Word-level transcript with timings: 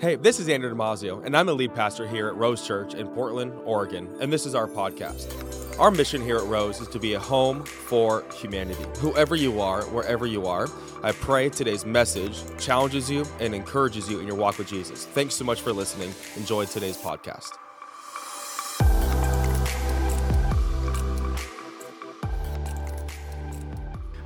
Hey, 0.00 0.16
this 0.16 0.40
is 0.40 0.48
Andrew 0.48 0.74
Damazio, 0.74 1.22
and 1.26 1.36
I'm 1.36 1.44
the 1.44 1.54
lead 1.54 1.74
pastor 1.74 2.08
here 2.08 2.28
at 2.28 2.34
Rose 2.34 2.66
Church 2.66 2.94
in 2.94 3.06
Portland, 3.08 3.52
Oregon, 3.66 4.08
and 4.18 4.32
this 4.32 4.46
is 4.46 4.54
our 4.54 4.66
podcast. 4.66 5.78
Our 5.78 5.90
mission 5.90 6.22
here 6.22 6.38
at 6.38 6.44
Rose 6.44 6.80
is 6.80 6.88
to 6.88 6.98
be 6.98 7.12
a 7.12 7.20
home 7.20 7.66
for 7.66 8.24
humanity. 8.32 8.82
Whoever 9.00 9.36
you 9.36 9.60
are, 9.60 9.82
wherever 9.82 10.24
you 10.24 10.46
are, 10.46 10.68
I 11.02 11.12
pray 11.12 11.50
today's 11.50 11.84
message 11.84 12.40
challenges 12.58 13.10
you 13.10 13.26
and 13.40 13.54
encourages 13.54 14.08
you 14.08 14.20
in 14.20 14.26
your 14.26 14.36
walk 14.36 14.56
with 14.56 14.68
Jesus. 14.68 15.04
Thanks 15.04 15.34
so 15.34 15.44
much 15.44 15.60
for 15.60 15.70
listening. 15.70 16.14
Enjoy 16.34 16.64
today's 16.64 16.96
podcast. 16.96 17.50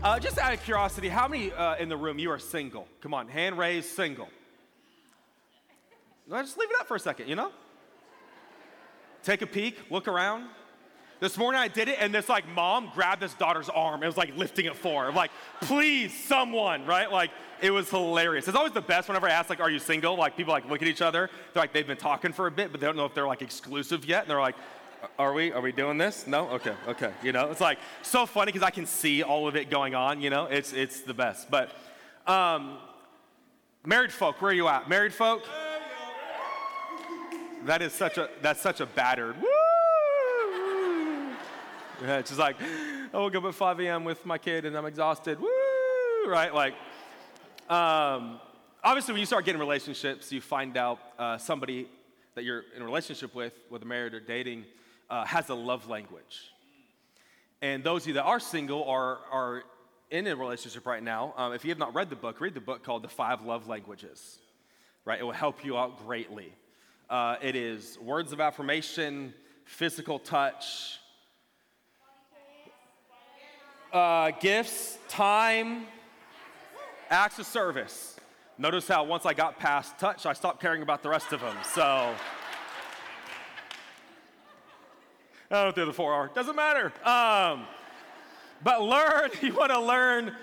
Uh, 0.04 0.20
just 0.20 0.38
out 0.38 0.54
of 0.54 0.62
curiosity, 0.62 1.08
how 1.08 1.26
many 1.26 1.50
uh, 1.50 1.74
in 1.78 1.88
the 1.88 1.96
room 1.96 2.20
you 2.20 2.30
are 2.30 2.38
single? 2.38 2.86
Come 3.00 3.12
on, 3.12 3.26
hand 3.26 3.58
raised, 3.58 3.88
single. 3.88 4.28
Well, 6.28 6.42
just 6.42 6.56
leave 6.56 6.70
it 6.70 6.76
up 6.80 6.88
for 6.88 6.96
a 6.96 7.00
second, 7.00 7.28
you 7.28 7.36
know? 7.36 7.50
Take 9.22 9.42
a 9.42 9.46
peek, 9.46 9.76
look 9.90 10.08
around. 10.08 10.48
This 11.20 11.38
morning 11.38 11.60
I 11.60 11.68
did 11.68 11.88
it, 11.88 11.96
and 12.00 12.14
this 12.14 12.28
like 12.28 12.46
mom 12.48 12.90
grabbed 12.94 13.22
this 13.22 13.34
daughter's 13.34 13.68
arm. 13.68 14.02
It 14.02 14.06
was 14.06 14.16
like 14.16 14.36
lifting 14.36 14.66
it 14.66 14.76
for. 14.76 15.12
Like, 15.12 15.30
please, 15.62 16.12
someone, 16.24 16.84
right? 16.86 17.10
Like, 17.10 17.30
it 17.62 17.70
was 17.70 17.88
hilarious. 17.88 18.48
It's 18.48 18.56
always 18.56 18.72
the 18.72 18.82
best 18.82 19.08
whenever 19.08 19.28
I 19.28 19.32
ask, 19.32 19.48
like, 19.48 19.60
are 19.60 19.70
you 19.70 19.78
single? 19.78 20.16
Like, 20.16 20.36
people 20.36 20.52
like 20.52 20.68
look 20.68 20.82
at 20.82 20.88
each 20.88 21.00
other. 21.00 21.30
They're 21.52 21.62
like, 21.62 21.72
they've 21.72 21.86
been 21.86 21.96
talking 21.96 22.32
for 22.32 22.46
a 22.46 22.50
bit, 22.50 22.72
but 22.72 22.80
they 22.80 22.86
don't 22.86 22.96
know 22.96 23.06
if 23.06 23.14
they're 23.14 23.26
like 23.26 23.42
exclusive 23.42 24.04
yet. 24.04 24.22
And 24.22 24.30
they're 24.30 24.40
like, 24.40 24.56
are 25.18 25.32
we? 25.32 25.52
Are 25.52 25.60
we 25.60 25.72
doing 25.72 25.98
this? 25.98 26.26
No? 26.26 26.48
Okay, 26.50 26.74
okay. 26.88 27.12
You 27.22 27.32
know, 27.32 27.50
it's 27.50 27.60
like 27.60 27.78
so 28.02 28.26
funny 28.26 28.52
because 28.52 28.66
I 28.66 28.70
can 28.70 28.86
see 28.86 29.22
all 29.22 29.46
of 29.46 29.56
it 29.56 29.70
going 29.70 29.94
on, 29.94 30.20
you 30.20 30.30
know? 30.30 30.46
It's 30.46 30.72
it's 30.72 31.00
the 31.02 31.14
best. 31.14 31.50
But 31.50 31.70
um, 32.26 32.78
married 33.86 34.12
folk, 34.12 34.42
where 34.42 34.50
are 34.50 34.54
you 34.54 34.68
at? 34.68 34.88
Married 34.88 35.14
folk? 35.14 35.42
That 37.64 37.80
is 37.80 37.94
such 37.94 38.18
a 38.18 38.28
that's 38.42 38.60
such 38.60 38.80
a 38.80 38.86
battered. 38.86 39.40
Woo! 39.40 39.48
Yeah, 42.02 42.18
it's 42.18 42.28
just 42.28 42.38
like 42.38 42.56
I 42.60 43.16
woke 43.16 43.34
up 43.34 43.44
at 43.44 43.54
5 43.54 43.80
a.m. 43.80 44.04
with 44.04 44.26
my 44.26 44.36
kid 44.36 44.66
and 44.66 44.76
I'm 44.76 44.84
exhausted. 44.84 45.40
Woo! 45.40 45.48
Right? 46.26 46.52
Like, 46.52 46.74
um, 47.70 48.38
obviously, 48.82 49.12
when 49.12 49.20
you 49.20 49.26
start 49.26 49.46
getting 49.46 49.60
relationships, 49.60 50.30
you 50.30 50.42
find 50.42 50.76
out 50.76 50.98
uh, 51.18 51.38
somebody 51.38 51.88
that 52.34 52.44
you're 52.44 52.64
in 52.76 52.82
a 52.82 52.84
relationship 52.84 53.34
with, 53.34 53.54
whether 53.70 53.86
married 53.86 54.12
or 54.12 54.20
dating, 54.20 54.66
uh, 55.08 55.24
has 55.24 55.48
a 55.48 55.54
love 55.54 55.88
language. 55.88 56.52
And 57.62 57.82
those 57.82 58.02
of 58.02 58.08
you 58.08 58.14
that 58.14 58.24
are 58.24 58.40
single 58.40 58.84
are 58.84 59.20
are 59.30 59.62
in 60.10 60.26
a 60.26 60.36
relationship 60.36 60.84
right 60.84 61.02
now. 61.02 61.32
Um, 61.38 61.54
if 61.54 61.64
you 61.64 61.70
have 61.70 61.78
not 61.78 61.94
read 61.94 62.10
the 62.10 62.16
book, 62.16 62.42
read 62.42 62.52
the 62.52 62.60
book 62.60 62.84
called 62.84 63.02
The 63.02 63.08
Five 63.08 63.40
Love 63.40 63.68
Languages. 63.68 64.38
Right? 65.06 65.18
It 65.18 65.24
will 65.24 65.32
help 65.32 65.64
you 65.64 65.78
out 65.78 66.04
greatly. 66.04 66.52
Uh, 67.10 67.36
it 67.42 67.54
is 67.54 67.98
words 67.98 68.32
of 68.32 68.40
affirmation, 68.40 69.34
physical 69.66 70.18
touch, 70.18 70.98
uh, 73.92 74.30
gifts, 74.40 74.98
time, 75.08 75.86
acts 77.10 77.38
of 77.38 77.44
service. 77.44 78.16
Notice 78.56 78.88
how 78.88 79.04
once 79.04 79.26
I 79.26 79.34
got 79.34 79.58
past 79.58 79.98
touch, 79.98 80.24
I 80.24 80.32
stopped 80.32 80.62
caring 80.62 80.80
about 80.80 81.02
the 81.02 81.10
rest 81.10 81.32
of 81.32 81.40
them. 81.40 81.56
So, 81.74 82.14
I 85.50 85.62
don't 85.62 85.76
if 85.76 85.86
the 85.86 85.92
four 85.92 86.12
are. 86.12 86.28
Doesn't 86.28 86.56
matter. 86.56 86.86
Um, 87.04 87.66
but 88.62 88.82
learn, 88.82 89.30
you 89.42 89.54
want 89.54 89.72
to 89.72 89.80
learn 89.80 90.34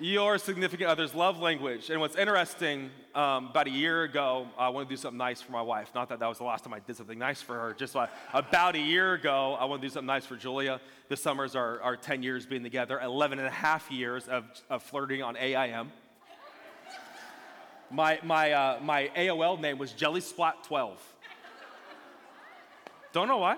your 0.00 0.38
significant 0.38 0.90
other's 0.90 1.14
love 1.14 1.38
language. 1.38 1.88
And 1.88 2.00
what's 2.00 2.16
interesting, 2.16 2.90
um, 3.14 3.46
about 3.46 3.68
a 3.68 3.70
year 3.70 4.02
ago, 4.02 4.48
I 4.58 4.68
wanted 4.68 4.88
to 4.88 4.94
do 4.94 4.96
something 4.96 5.18
nice 5.18 5.40
for 5.40 5.52
my 5.52 5.62
wife. 5.62 5.90
Not 5.94 6.08
that 6.08 6.18
that 6.18 6.28
was 6.28 6.38
the 6.38 6.44
last 6.44 6.64
time 6.64 6.74
I 6.74 6.80
did 6.80 6.96
something 6.96 7.18
nice 7.18 7.40
for 7.40 7.54
her, 7.54 7.74
just 7.74 7.94
like 7.94 8.10
about 8.32 8.74
a 8.74 8.80
year 8.80 9.14
ago, 9.14 9.56
I 9.58 9.64
wanted 9.66 9.82
to 9.82 9.88
do 9.88 9.92
something 9.92 10.06
nice 10.06 10.26
for 10.26 10.36
Julia. 10.36 10.80
This 11.08 11.22
summer's 11.22 11.54
our, 11.54 11.80
our 11.80 11.96
10 11.96 12.22
years 12.22 12.44
being 12.44 12.64
together, 12.64 13.00
11 13.00 13.38
and 13.38 13.46
a 13.46 13.52
half 13.52 13.90
years 13.90 14.26
of, 14.26 14.44
of 14.68 14.82
flirting 14.82 15.22
on 15.22 15.36
AIM. 15.36 15.92
My, 17.90 18.18
my, 18.24 18.50
uh, 18.50 18.80
my 18.82 19.10
AOL 19.16 19.60
name 19.60 19.78
was 19.78 19.92
Jelly 19.92 20.20
Splat 20.20 20.64
12. 20.64 21.00
Don't 23.12 23.28
know 23.28 23.38
why. 23.38 23.56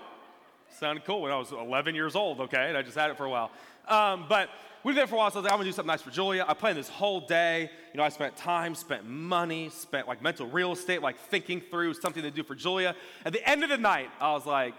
Sounded 0.69 1.03
cool 1.05 1.21
when 1.23 1.31
I 1.31 1.37
was 1.37 1.51
11 1.51 1.95
years 1.95 2.15
old, 2.15 2.41
okay? 2.41 2.67
And 2.67 2.77
I 2.77 2.83
just 2.83 2.95
had 2.95 3.09
it 3.09 3.17
for 3.17 3.25
a 3.25 3.29
while. 3.29 3.49
Um, 3.87 4.25
but 4.29 4.49
we 4.87 4.93
were 4.93 4.95
there 4.95 5.07
for 5.07 5.15
a 5.15 5.17
while, 5.17 5.29
so 5.29 5.39
I 5.39 5.39
was 5.39 5.43
like, 5.43 5.51
I'm 5.51 5.59
gonna 5.59 5.67
do 5.67 5.73
something 5.73 5.87
nice 5.91 6.01
for 6.01 6.11
Julia. 6.11 6.45
I 6.47 6.53
planned 6.53 6.77
this 6.77 6.87
whole 6.87 7.19
day. 7.19 7.69
You 7.93 7.97
know, 7.97 8.05
I 8.05 8.07
spent 8.07 8.37
time, 8.37 8.73
spent 8.73 9.05
money, 9.05 9.67
spent 9.67 10.07
like 10.07 10.21
mental 10.21 10.47
real 10.47 10.71
estate, 10.71 11.01
like 11.01 11.19
thinking 11.19 11.59
through 11.59 11.95
something 11.95 12.23
to 12.23 12.31
do 12.31 12.41
for 12.41 12.55
Julia. 12.55 12.95
At 13.25 13.33
the 13.33 13.45
end 13.45 13.65
of 13.65 13.69
the 13.69 13.77
night, 13.77 14.09
I 14.21 14.31
was 14.31 14.45
like, 14.45 14.75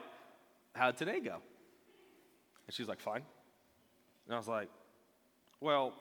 How'd 0.74 0.96
today 0.96 1.20
go? 1.20 1.34
And 2.66 2.74
she's 2.74 2.88
like, 2.88 3.00
Fine. 3.00 3.20
And 4.24 4.34
I 4.34 4.38
was 4.38 4.48
like, 4.48 4.70
Well, 5.60 5.92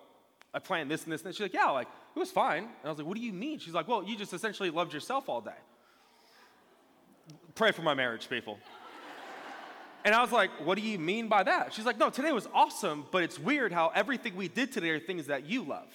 I 0.53 0.59
planned 0.59 0.89
this 0.89 1.03
and 1.03 1.11
this 1.11 1.23
and 1.23 1.29
this. 1.29 1.35
She's 1.35 1.43
like, 1.43 1.53
Yeah, 1.53 1.71
like, 1.71 1.89
it 2.15 2.19
was 2.19 2.31
fine. 2.31 2.63
And 2.63 2.85
I 2.85 2.87
was 2.87 2.99
like, 2.99 3.07
What 3.07 3.17
do 3.17 3.23
you 3.23 3.33
mean? 3.33 3.59
She's 3.59 3.73
like, 3.73 3.89
Well, 3.89 4.05
you 4.05 4.15
just 4.15 4.31
essentially 4.31 4.69
loved 4.69 4.93
yourself 4.93 5.27
all 5.27 5.41
day. 5.41 5.51
Pray 7.55 7.73
for 7.73 7.81
my 7.81 7.93
marriage, 7.93 8.29
people. 8.29 8.57
And 10.07 10.15
I 10.15 10.21
was 10.21 10.31
like, 10.31 10.51
what 10.65 10.77
do 10.77 10.81
you 10.81 10.97
mean 10.97 11.27
by 11.27 11.43
that? 11.43 11.73
She's 11.73 11.83
like, 11.83 11.97
no, 11.97 12.09
today 12.09 12.31
was 12.31 12.47
awesome, 12.53 13.03
but 13.11 13.23
it's 13.23 13.37
weird 13.37 13.73
how 13.73 13.91
everything 13.93 14.37
we 14.37 14.47
did 14.47 14.71
today 14.71 14.91
are 14.91 15.01
things 15.01 15.27
that 15.27 15.47
you 15.47 15.63
love, 15.65 15.89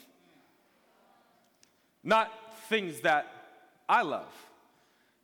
not 2.05 2.31
things 2.69 3.01
that 3.01 3.33
I 3.89 4.03
love. 4.03 4.29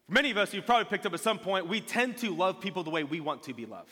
For 0.06 0.12
many 0.15 0.31
of 0.31 0.38
us, 0.38 0.54
you've 0.54 0.65
probably 0.65 0.87
picked 0.87 1.04
up 1.04 1.12
at 1.12 1.21
some 1.21 1.38
point, 1.38 1.69
we 1.69 1.82
tend 1.82 2.16
to 2.16 2.34
love 2.34 2.62
people 2.62 2.82
the 2.82 2.88
way 2.88 3.04
we 3.04 3.21
want 3.21 3.43
to 3.43 3.53
be 3.53 3.66
loved. 3.66 3.91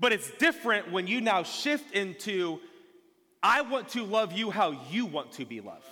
But 0.00 0.14
it's 0.14 0.30
different 0.38 0.90
when 0.90 1.06
you 1.06 1.20
now 1.20 1.42
shift 1.42 1.94
into, 1.94 2.60
I 3.42 3.60
want 3.60 3.90
to 3.90 4.02
love 4.02 4.32
you 4.32 4.50
how 4.50 4.80
you 4.90 5.04
want 5.04 5.32
to 5.32 5.44
be 5.44 5.60
loved. 5.60 5.84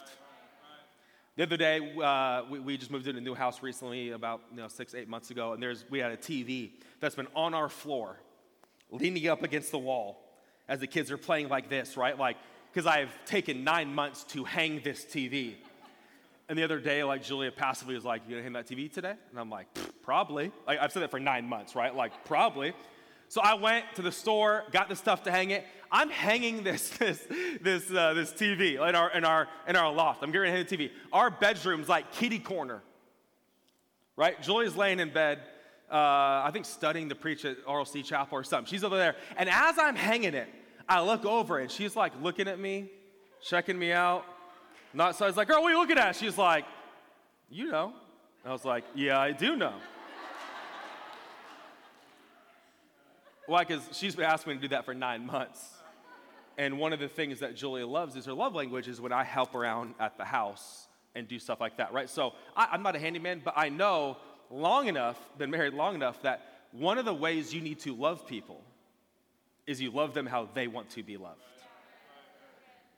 The 1.37 1.43
other 1.43 1.59
day, 1.59 1.93
uh, 2.03 2.45
we, 2.51 2.61
we, 2.61 2.79
just 2.79 2.91
moved 2.91 3.07
into 3.07 3.19
a 3.19 3.23
new 3.23 3.35
house 3.35 3.63
recently, 3.63 4.13
about 4.13 4.41
you 4.51 4.57
know, 4.57 4.69
six, 4.69 4.95
eight 4.95 5.07
months 5.07 5.31
ago, 5.31 5.53
and 5.53 5.63
there's, 5.63 5.85
we 5.91 5.99
had 5.99 6.11
a 6.11 6.17
TV 6.17 6.71
that's 6.99 7.15
been 7.15 7.29
on 7.37 7.53
our 7.53 7.69
floor, 7.69 8.19
leaning 8.91 9.29
up 9.29 9.43
against 9.43 9.71
the 9.71 9.79
wall 9.79 10.19
as 10.67 10.81
the 10.81 10.87
kids 10.87 11.11
are 11.11 11.19
playing 11.19 11.51
like 11.51 11.69
this, 11.69 11.99
right? 11.99 12.19
Like, 12.19 12.39
because 12.73 12.87
I've 12.87 13.13
taken 13.27 13.65
nine 13.65 13.95
months 13.95 14.25
to 14.25 14.45
hang 14.45 14.81
this 14.83 15.05
TV. 15.05 15.57
And 16.49 16.59
the 16.59 16.65
other 16.65 16.79
day, 16.79 17.05
like 17.05 17.23
Julia 17.23 17.53
passively 17.53 17.95
was 17.95 18.05
like, 18.05 18.23
"You 18.27 18.31
gonna 18.31 18.43
hang 18.43 18.53
that 18.53 18.67
TV 18.67 18.91
today?" 18.91 19.15
And 19.31 19.39
I'm 19.39 19.51
like, 19.51 19.67
"Probably." 20.03 20.53
Like 20.67 20.79
I've 20.79 20.93
said 20.93 21.03
that 21.03 21.11
for 21.11 21.19
nine 21.19 21.47
months, 21.47 21.75
right? 21.75 21.95
Like 21.95 22.25
probably. 22.25 22.73
So 23.29 23.41
I 23.43 23.55
went 23.55 23.85
to 23.97 24.03
the 24.03 24.13
store, 24.13 24.65
got 24.71 24.89
the 24.89 24.95
stuff 24.95 25.25
to 25.25 25.33
hang 25.33 25.51
it. 25.51 25.67
I'm 25.91 26.11
hanging 26.11 26.63
this 26.63 26.91
this 26.99 27.27
this 27.61 27.91
uh, 27.91 28.15
this 28.15 28.33
TV 28.33 28.75
in 28.75 28.95
our 28.95 29.11
in 29.11 29.25
our 29.25 29.49
in 29.69 29.77
our 29.77 29.93
loft. 29.93 30.23
I'm 30.23 30.33
getting 30.33 30.51
to 30.51 30.57
hang 30.57 30.67
the 30.67 30.77
TV. 30.77 30.91
Our 31.13 31.31
bedroom's 31.31 31.89
like 31.89 32.13
kitty 32.13 32.39
corner, 32.39 32.83
right? 34.17 34.41
Julia's 34.43 34.77
laying 34.77 35.01
in 35.01 35.13
bed. 35.13 35.41
Uh, 35.91 36.43
I 36.45 36.51
think 36.53 36.65
studying 36.65 37.11
to 37.11 37.15
preach 37.15 37.45
at 37.45 37.65
RLC 37.65 38.05
Chapel 38.05 38.39
or 38.39 38.45
something. 38.45 38.69
She's 38.69 38.83
over 38.83 38.97
there, 38.97 39.15
and 39.37 39.49
as 39.49 39.79
I'm 39.79 39.95
hanging 39.95 40.35
it, 40.35 40.49
I 40.89 41.01
look 41.03 41.25
over 41.25 41.59
and 41.59 41.71
she's 41.71 41.95
like 41.95 42.13
looking 42.21 42.49
at 42.49 42.59
me, 42.59 42.91
checking 43.41 43.79
me 43.79 43.93
out. 43.93 44.25
Not 44.93 45.15
so 45.17 45.27
I 45.27 45.29
was 45.29 45.37
like, 45.37 45.47
"Girl, 45.49 45.63
what 45.63 45.69
are 45.69 45.75
you 45.75 45.81
looking 45.81 45.99
at?" 45.99 46.17
She's 46.17 46.37
like, 46.37 46.65
"You 47.49 47.71
know." 47.71 47.93
I 48.45 48.53
was 48.53 48.65
like, 48.65 48.85
"Yeah, 48.95 49.21
I 49.21 49.33
do 49.33 49.57
know." 49.57 49.75
Why? 53.47 53.65
Because 53.65 53.83
she's 53.93 54.17
been 54.17 54.25
asking 54.25 54.51
me 54.51 54.57
to 54.57 54.63
do 54.63 54.69
that 54.69 54.85
for 54.85 54.95
nine 54.95 55.27
months. 55.27 55.76
And 56.59 56.79
one 56.79 56.93
of 56.93 56.99
the 56.99 57.09
things 57.09 57.41
that 57.41 57.55
Julia 57.55 57.87
loves 57.87 58.17
is 58.17 58.25
her 58.27 58.33
love 58.33 58.55
language 58.55 58.89
is 58.89 59.01
when 59.01 59.13
I 59.13 59.25
help 59.25 59.55
around 59.55 59.95
at 60.01 60.17
the 60.17 60.25
house 60.25 60.89
and 61.15 61.29
do 61.29 61.39
stuff 61.39 61.61
like 61.61 61.77
that, 61.77 61.93
right? 61.93 62.09
So 62.09 62.33
I, 62.57 62.69
I'm 62.73 62.83
not 62.83 62.97
a 62.97 62.99
handyman, 62.99 63.43
but 63.45 63.55
I 63.57 63.69
know 63.69 64.17
long 64.51 64.89
enough, 64.89 65.19
been 65.39 65.51
married 65.51 65.75
long 65.75 65.95
enough, 65.95 66.23
that 66.23 66.43
one 66.73 66.99
of 66.99 67.05
the 67.05 67.15
ways 67.15 67.55
you 67.55 67.61
need 67.61 67.81
to 67.81 67.95
love 67.95 68.27
people 68.27 68.63
is 69.67 69.81
you 69.81 69.91
love 69.91 70.15
them 70.15 70.27
how 70.27 70.49
they 70.55 70.67
want 70.67 70.91
to 70.91 71.03
be 71.03 71.17
loved. 71.17 71.41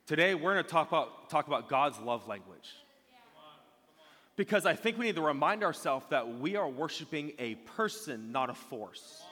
Today, 0.07 0.35
we're 0.35 0.53
going 0.55 0.65
to 0.65 0.71
talk 0.71 0.89
about, 0.89 1.29
talk 1.29 1.47
about 1.49 1.69
God's 1.69 1.99
love 1.99 2.27
language. 2.27 2.75
Because 4.37 4.67
I 4.67 4.75
think 4.75 4.97
we 4.99 5.07
need 5.07 5.17
to 5.17 5.23
remind 5.23 5.65
ourselves 5.65 6.07
that 6.11 6.39
we 6.39 6.57
are 6.57 6.69
worshiping 6.69 7.33
a 7.39 7.57
person, 7.57 8.31
not 8.33 8.51
a 8.51 8.55
force. 8.55 9.23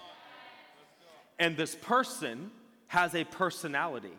And 1.39 1.57
this 1.57 1.75
person 1.77 2.51
has 2.89 3.15
a 3.15 3.25
personality. 3.25 4.13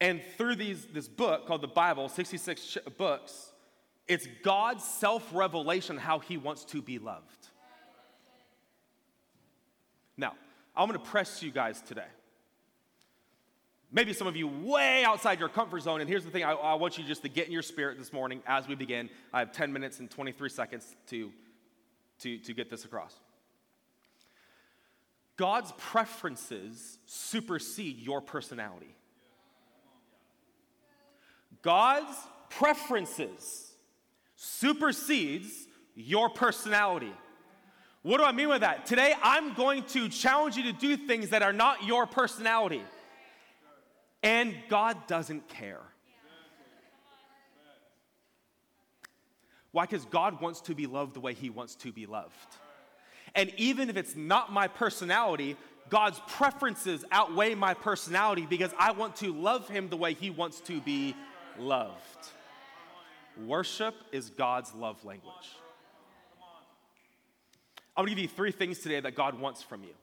And 0.00 0.20
through 0.36 0.56
these, 0.56 0.86
this 0.86 1.08
book 1.08 1.46
called 1.46 1.62
the 1.62 1.68
Bible, 1.68 2.08
66 2.08 2.78
books, 2.98 3.52
it's 4.06 4.28
God's 4.42 4.84
self 4.84 5.28
revelation 5.34 5.96
how 5.96 6.18
he 6.18 6.36
wants 6.36 6.64
to 6.66 6.82
be 6.82 6.98
loved. 6.98 7.48
Now, 10.16 10.34
I'm 10.76 10.86
gonna 10.86 10.98
press 10.98 11.42
you 11.42 11.50
guys 11.50 11.80
today. 11.82 12.06
Maybe 13.92 14.12
some 14.12 14.26
of 14.26 14.36
you 14.36 14.48
way 14.48 15.04
outside 15.04 15.40
your 15.40 15.48
comfort 15.48 15.80
zone. 15.80 16.00
And 16.00 16.10
here's 16.10 16.24
the 16.24 16.30
thing 16.30 16.44
I, 16.44 16.52
I 16.52 16.74
want 16.74 16.98
you 16.98 17.04
just 17.04 17.22
to 17.22 17.28
get 17.28 17.46
in 17.46 17.52
your 17.52 17.62
spirit 17.62 17.98
this 17.98 18.12
morning 18.12 18.42
as 18.46 18.66
we 18.68 18.74
begin. 18.74 19.08
I 19.32 19.38
have 19.38 19.52
10 19.52 19.72
minutes 19.72 20.00
and 20.00 20.10
23 20.10 20.48
seconds 20.48 20.96
to, 21.08 21.32
to, 22.20 22.38
to 22.38 22.52
get 22.52 22.68
this 22.68 22.84
across. 22.84 23.14
God's 25.36 25.72
preferences 25.76 26.98
supersede 27.06 27.98
your 27.98 28.20
personality. 28.20 28.94
God's 31.62 32.16
preferences 32.48 33.72
supersedes 34.36 35.66
your 35.94 36.30
personality. 36.30 37.12
What 38.02 38.18
do 38.18 38.24
I 38.24 38.32
mean 38.32 38.48
with 38.48 38.60
that? 38.60 38.86
Today, 38.86 39.14
I'm 39.22 39.54
going 39.54 39.82
to 39.84 40.08
challenge 40.08 40.56
you 40.56 40.62
to 40.64 40.72
do 40.72 40.96
things 40.96 41.30
that 41.30 41.42
are 41.42 41.52
not 41.52 41.84
your 41.84 42.06
personality. 42.06 42.82
And 44.22 44.54
God 44.68 45.06
doesn't 45.06 45.48
care. 45.48 45.80
Why? 49.72 49.84
Because 49.84 50.04
God 50.06 50.40
wants 50.40 50.62
to 50.62 50.74
be 50.74 50.86
loved 50.86 51.14
the 51.14 51.20
way 51.20 51.34
He 51.34 51.50
wants 51.50 51.74
to 51.76 51.92
be 51.92 52.06
loved. 52.06 52.56
And 53.36 53.52
even 53.58 53.90
if 53.90 53.96
it's 53.96 54.16
not 54.16 54.50
my 54.50 54.66
personality, 54.66 55.56
God's 55.90 56.20
preferences 56.26 57.04
outweigh 57.12 57.54
my 57.54 57.74
personality 57.74 58.46
because 58.48 58.72
I 58.78 58.92
want 58.92 59.16
to 59.16 59.32
love 59.32 59.68
Him 59.68 59.88
the 59.88 59.96
way 59.96 60.14
He 60.14 60.30
wants 60.30 60.60
to 60.62 60.80
be 60.80 61.14
loved. 61.58 62.00
Worship 63.44 63.94
is 64.10 64.30
God's 64.30 64.74
love 64.74 65.04
language. 65.04 65.32
I'm 67.96 68.04
gonna 68.04 68.10
give 68.10 68.18
you 68.18 68.28
three 68.28 68.52
things 68.52 68.78
today 68.80 69.00
that 69.00 69.14
God 69.14 69.38
wants 69.38 69.62
from 69.62 69.84
you. 69.84 69.94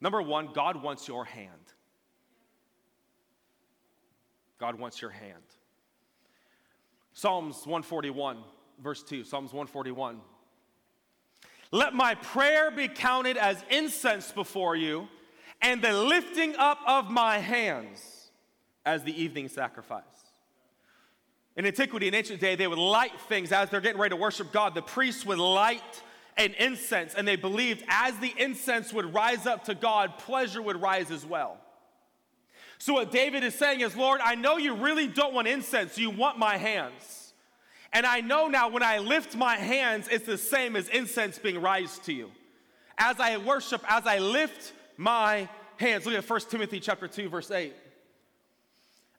Number 0.00 0.22
one, 0.22 0.50
God 0.54 0.82
wants 0.82 1.06
your 1.06 1.24
hand. 1.24 1.52
God 4.58 4.78
wants 4.78 5.00
your 5.00 5.10
hand. 5.10 5.42
Psalms 7.12 7.56
141, 7.58 8.38
verse 8.82 9.02
2. 9.02 9.24
Psalms 9.24 9.52
141. 9.52 10.20
Let 11.70 11.94
my 11.94 12.14
prayer 12.14 12.70
be 12.70 12.88
counted 12.88 13.36
as 13.36 13.62
incense 13.70 14.32
before 14.32 14.74
you, 14.74 15.08
and 15.60 15.82
the 15.82 15.92
lifting 15.92 16.56
up 16.56 16.78
of 16.86 17.10
my 17.10 17.38
hands 17.38 18.30
as 18.86 19.04
the 19.04 19.22
evening 19.22 19.48
sacrifice. 19.48 20.02
In 21.56 21.66
antiquity, 21.66 22.08
in 22.08 22.14
ancient 22.14 22.40
day, 22.40 22.54
they 22.54 22.68
would 22.68 22.78
light 22.78 23.20
things 23.28 23.52
as 23.52 23.68
they're 23.68 23.80
getting 23.80 24.00
ready 24.00 24.14
to 24.14 24.16
worship 24.16 24.52
God. 24.52 24.74
The 24.74 24.82
priests 24.82 25.26
would 25.26 25.38
light 25.38 26.02
an 26.36 26.54
incense, 26.58 27.14
and 27.14 27.26
they 27.26 27.36
believed 27.36 27.82
as 27.88 28.16
the 28.18 28.32
incense 28.38 28.92
would 28.92 29.12
rise 29.12 29.44
up 29.44 29.64
to 29.64 29.74
God, 29.74 30.18
pleasure 30.18 30.62
would 30.62 30.80
rise 30.80 31.10
as 31.10 31.26
well. 31.26 31.58
So, 32.78 32.94
what 32.94 33.10
David 33.10 33.42
is 33.42 33.56
saying 33.56 33.80
is, 33.80 33.96
Lord, 33.96 34.20
I 34.22 34.36
know 34.36 34.56
you 34.56 34.74
really 34.74 35.08
don't 35.08 35.34
want 35.34 35.48
incense, 35.48 35.98
you 35.98 36.10
want 36.10 36.38
my 36.38 36.56
hands. 36.56 37.27
And 37.92 38.04
I 38.04 38.20
know 38.20 38.48
now 38.48 38.68
when 38.68 38.82
I 38.82 38.98
lift 38.98 39.36
my 39.36 39.56
hands, 39.56 40.08
it's 40.10 40.26
the 40.26 40.38
same 40.38 40.76
as 40.76 40.88
incense 40.88 41.38
being 41.38 41.60
raised 41.60 42.04
to 42.04 42.12
you. 42.12 42.30
As 42.98 43.18
I 43.18 43.36
worship, 43.38 43.82
as 43.88 44.06
I 44.06 44.18
lift 44.18 44.72
my 44.96 45.48
hands. 45.78 46.04
Look 46.04 46.14
at 46.14 46.28
1 46.28 46.40
Timothy 46.50 46.80
chapter 46.80 47.08
2, 47.08 47.28
verse 47.28 47.50
8. 47.50 47.72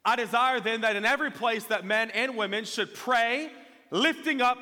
I 0.06 0.16
desire 0.16 0.60
then 0.60 0.82
that 0.82 0.96
in 0.96 1.06
every 1.06 1.32
place 1.32 1.66
that 1.66 1.86
men 1.86 2.12
and 2.12 2.38
women 2.38 2.66
should 2.66 2.94
pray, 2.94 3.52
lifting 3.90 4.42
up 4.42 4.58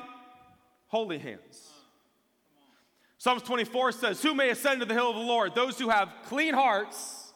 holy 0.86 1.18
hands. 1.18 1.68
Psalms 3.18 3.42
24 3.42 3.92
says, 3.92 4.22
Who 4.22 4.34
may 4.34 4.50
ascend 4.50 4.80
to 4.80 4.86
the 4.86 4.94
hill 4.94 5.10
of 5.10 5.16
the 5.16 5.22
Lord? 5.22 5.54
Those 5.54 5.78
who 5.78 5.88
have 5.88 6.08
clean 6.26 6.54
hearts 6.54 7.32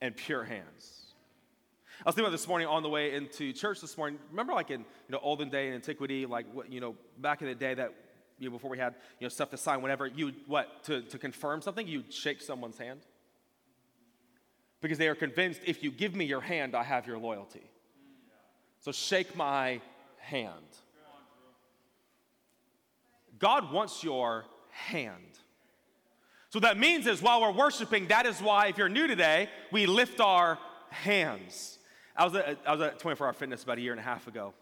and 0.00 0.16
pure 0.16 0.44
hands. 0.44 0.97
I 2.04 2.08
was 2.08 2.14
thinking 2.14 2.26
about 2.26 2.32
this 2.32 2.46
morning 2.46 2.68
on 2.68 2.82
the 2.82 2.88
way 2.88 3.14
into 3.14 3.52
church 3.52 3.80
this 3.80 3.98
morning. 3.98 4.20
Remember, 4.30 4.52
like 4.52 4.70
in 4.70 4.80
you 4.80 4.86
know 5.10 5.18
olden 5.20 5.48
day 5.48 5.68
in 5.68 5.74
antiquity, 5.74 6.26
like 6.26 6.46
what 6.52 6.70
you 6.70 6.80
know 6.80 6.94
back 7.18 7.42
in 7.42 7.48
the 7.48 7.54
day 7.54 7.74
that 7.74 7.92
you 8.38 8.48
know 8.48 8.52
before 8.52 8.70
we 8.70 8.78
had 8.78 8.94
you 9.18 9.24
know 9.24 9.28
stuff 9.28 9.50
to 9.50 9.56
sign, 9.56 9.82
whenever 9.82 10.06
you 10.06 10.32
what 10.46 10.84
to, 10.84 11.02
to 11.02 11.18
confirm 11.18 11.60
something, 11.60 11.86
you'd 11.86 12.12
shake 12.12 12.40
someone's 12.40 12.78
hand 12.78 13.00
because 14.80 14.98
they 14.98 15.08
are 15.08 15.14
convinced 15.14 15.60
if 15.66 15.82
you 15.82 15.90
give 15.90 16.14
me 16.14 16.24
your 16.24 16.40
hand, 16.40 16.76
I 16.76 16.84
have 16.84 17.06
your 17.06 17.18
loyalty. 17.18 17.68
So 18.80 18.92
shake 18.92 19.34
my 19.34 19.80
hand. 20.18 20.52
God 23.38 23.72
wants 23.72 24.04
your 24.04 24.44
hand. 24.70 25.38
So 26.50 26.60
that 26.60 26.78
means 26.78 27.06
is 27.06 27.20
while 27.20 27.40
we're 27.40 27.52
worshiping, 27.52 28.08
that 28.08 28.24
is 28.24 28.40
why 28.40 28.68
if 28.68 28.78
you're 28.78 28.88
new 28.88 29.06
today, 29.06 29.48
we 29.70 29.86
lift 29.86 30.20
our 30.20 30.58
hands. 30.90 31.78
I 32.18 32.24
was 32.24 32.34
at, 32.34 32.58
I 32.66 32.72
was 32.72 32.80
at 32.80 32.98
24 32.98 33.28
Hour 33.28 33.32
Fitness 33.32 33.62
about 33.62 33.78
a 33.78 33.80
year 33.80 33.92
and 33.92 34.00
a 34.00 34.02
half 34.02 34.26
ago. 34.26 34.52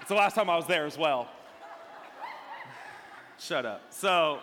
it's 0.00 0.08
the 0.08 0.14
last 0.14 0.34
time 0.34 0.48
I 0.48 0.56
was 0.56 0.66
there 0.66 0.86
as 0.86 0.96
well. 0.96 1.28
Shut 3.38 3.66
up. 3.66 3.82
So 3.90 4.38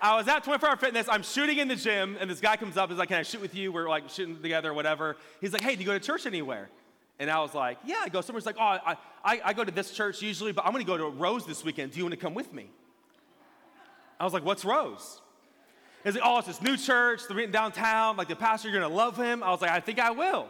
I 0.00 0.16
was 0.16 0.28
at 0.28 0.44
24 0.44 0.68
Hour 0.68 0.76
Fitness. 0.76 1.08
I'm 1.10 1.24
shooting 1.24 1.58
in 1.58 1.66
the 1.66 1.74
gym, 1.74 2.16
and 2.20 2.30
this 2.30 2.38
guy 2.38 2.56
comes 2.56 2.76
up. 2.76 2.88
He's 2.88 3.00
like, 3.00 3.08
"Can 3.08 3.18
I 3.18 3.24
shoot 3.24 3.40
with 3.40 3.56
you?" 3.56 3.72
We're 3.72 3.88
like 3.88 4.08
shooting 4.08 4.40
together, 4.40 4.70
or 4.70 4.74
whatever. 4.74 5.16
He's 5.40 5.52
like, 5.52 5.62
"Hey, 5.62 5.74
do 5.74 5.80
you 5.80 5.86
go 5.86 5.92
to 5.92 5.98
church 5.98 6.24
anywhere?" 6.24 6.68
And 7.18 7.28
I 7.28 7.40
was 7.40 7.52
like, 7.52 7.78
"Yeah, 7.84 7.96
I 8.00 8.08
go 8.10 8.20
somewhere." 8.20 8.38
He's 8.38 8.46
like, 8.46 8.58
"Oh, 8.60 8.62
I, 8.62 8.96
I, 9.24 9.40
I 9.46 9.52
go 9.54 9.64
to 9.64 9.72
this 9.72 9.90
church 9.90 10.22
usually, 10.22 10.52
but 10.52 10.66
I'm 10.66 10.72
going 10.72 10.84
to 10.84 10.86
go 10.86 10.96
to 10.96 11.08
Rose 11.08 11.46
this 11.46 11.64
weekend. 11.64 11.90
Do 11.90 11.98
you 11.98 12.04
want 12.04 12.14
to 12.14 12.20
come 12.20 12.34
with 12.34 12.52
me?" 12.52 12.70
I 14.20 14.24
was 14.24 14.32
like, 14.32 14.44
"What's 14.44 14.64
Rose?" 14.64 15.20
He's 16.04 16.14
like, 16.14 16.22
"Oh, 16.24 16.38
it's 16.38 16.46
this 16.46 16.62
new 16.62 16.76
church. 16.76 17.22
Downtown. 17.50 18.16
Like 18.16 18.28
the 18.28 18.36
pastor, 18.36 18.70
you're 18.70 18.80
to 18.80 18.88
love 18.88 19.16
him." 19.16 19.42
I 19.42 19.50
was 19.50 19.60
like, 19.60 19.70
"I 19.70 19.80
think 19.80 19.98
I 19.98 20.10
will." 20.10 20.48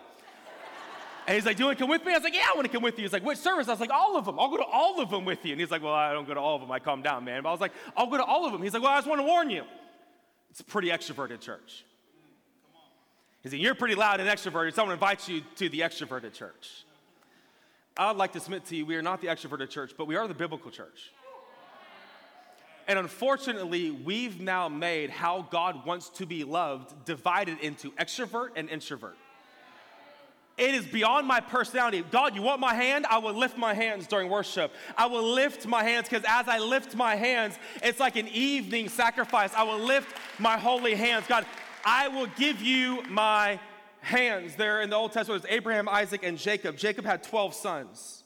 And 1.29 1.35
he's 1.35 1.45
like, 1.45 1.59
Do 1.59 1.65
you 1.65 1.67
want 1.67 1.77
to 1.77 1.83
come 1.83 1.91
with 1.91 2.07
me? 2.07 2.13
I 2.13 2.15
was 2.15 2.25
like, 2.25 2.35
Yeah, 2.35 2.47
I 2.51 2.55
want 2.55 2.67
to 2.67 2.73
come 2.73 2.83
with 2.83 2.97
you. 2.97 3.05
He's 3.05 3.13
like, 3.13 3.23
Which 3.23 3.37
service? 3.37 3.69
I 3.69 3.73
was 3.73 3.81
like, 3.81 3.91
All 3.91 4.17
of 4.17 4.25
them. 4.25 4.41
I'll 4.41 4.49
go 4.49 4.57
to 4.57 4.65
all 4.65 4.99
of 4.99 5.11
them 5.11 5.27
with 5.27 5.45
you. 5.45 5.53
And 5.53 5.61
he's 5.61 5.71
like, 5.71 5.83
Well, 5.83 5.93
I 5.93 6.15
don't 6.15 6.27
go 6.27 6.33
to 6.33 6.41
all 6.41 6.55
of 6.55 6.63
them. 6.63 6.73
I 6.73 6.79
calm 6.79 7.03
down, 7.03 7.23
man. 7.23 7.43
But 7.43 7.51
I 7.51 7.53
was 7.53 7.61
like, 7.61 7.73
I'll 7.95 8.07
go 8.07 8.17
to 8.17 8.25
all 8.25 8.47
of 8.47 8.53
them. 8.53 8.63
He's 8.63 8.73
like, 8.73 8.83
Well, 8.83 8.93
I 8.93 8.97
just 8.97 9.07
want 9.07 9.21
to 9.21 9.27
warn 9.27 9.51
you. 9.51 9.65
It's 10.51 10.61
a 10.61 10.65
pretty 10.65 10.89
extroverted 10.89 11.43
church. 11.43 11.85
He's 13.43 13.53
like, 13.53 13.61
You're 13.61 13.75
pretty 13.75 13.95
loud 13.95 14.21
and 14.21 14.29
extroverted, 14.29 14.73
so 14.73 14.81
I'm 14.81 14.89
going 14.89 14.99
to 14.99 15.05
invite 15.05 15.29
you 15.29 15.43
to 15.57 15.69
the 15.69 15.81
extroverted 15.81 16.33
church. 16.33 16.87
I'd 17.99 18.17
like 18.17 18.33
to 18.33 18.41
submit 18.41 18.65
to 18.67 18.77
you, 18.77 18.87
we 18.87 18.97
are 18.97 19.03
not 19.03 19.21
the 19.21 19.27
extroverted 19.27 19.69
church, 19.69 19.93
but 19.99 20.07
we 20.07 20.17
are 20.17 20.27
the 20.29 20.35
biblical 20.35 20.71
church. 20.71 21.13
And 22.89 22.99
unfortunately, 22.99 23.91
we've 23.91 24.41
now 24.41 24.69
made 24.69 25.11
how 25.11 25.47
God 25.51 25.85
wants 25.85 26.09
to 26.11 26.27
be 26.27 26.43
loved 26.43 27.05
divided 27.05 27.61
into 27.61 27.91
extrovert 27.93 28.49
and 28.57 28.71
introvert. 28.71 29.17
It 30.57 30.75
is 30.75 30.87
beyond 30.87 31.27
my 31.27 31.39
personality. 31.39 32.03
God, 32.11 32.35
you 32.35 32.43
want 32.43 32.61
my 32.61 32.75
hand? 32.75 33.07
I 33.09 33.19
will 33.19 33.35
lift 33.35 33.57
my 33.59 33.75
hands 33.75 34.09
during 34.09 34.29
worship. 34.29 34.73
I 34.97 35.07
will 35.07 35.23
lift 35.23 35.67
my 35.67 35.85
hands 35.85 36.09
because 36.09 36.25
as 36.27 36.49
I 36.49 36.59
lift 36.59 36.97
my 36.97 37.15
hands, 37.15 37.57
it's 37.83 38.01
like 38.01 38.17
an 38.17 38.27
evening 38.29 38.89
sacrifice. 38.89 39.53
I 39.55 39.63
will 39.63 39.79
lift 39.79 40.09
my 40.41 40.57
holy 40.59 40.97
hands. 40.97 41.27
God, 41.29 41.47
I 41.85 42.09
will 42.09 42.27
give 42.39 42.61
you 42.61 43.05
my 43.09 43.61
hands. 44.01 44.57
There 44.57 44.81
in 44.81 44.91
the 44.91 44.97
Old 44.97 45.13
Testament, 45.13 45.43
was 45.43 45.51
Abraham, 45.53 45.89
Isaac, 45.89 46.23
and 46.25 46.39
Jacob. 46.39 46.77
Jacob 46.77 47.05
had 47.05 47.23
12 47.23 47.55
sons. 47.55 48.25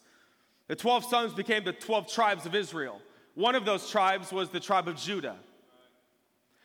The 0.68 0.76
12 0.76 1.04
sons 1.04 1.34
became 1.34 1.64
the 1.64 1.72
12 1.72 2.10
tribes 2.10 2.46
of 2.46 2.54
Israel. 2.54 3.00
One 3.34 3.54
of 3.54 3.64
those 3.64 3.90
tribes 3.90 4.32
was 4.32 4.50
the 4.50 4.60
tribe 4.60 4.88
of 4.88 4.96
Judah. 4.96 5.36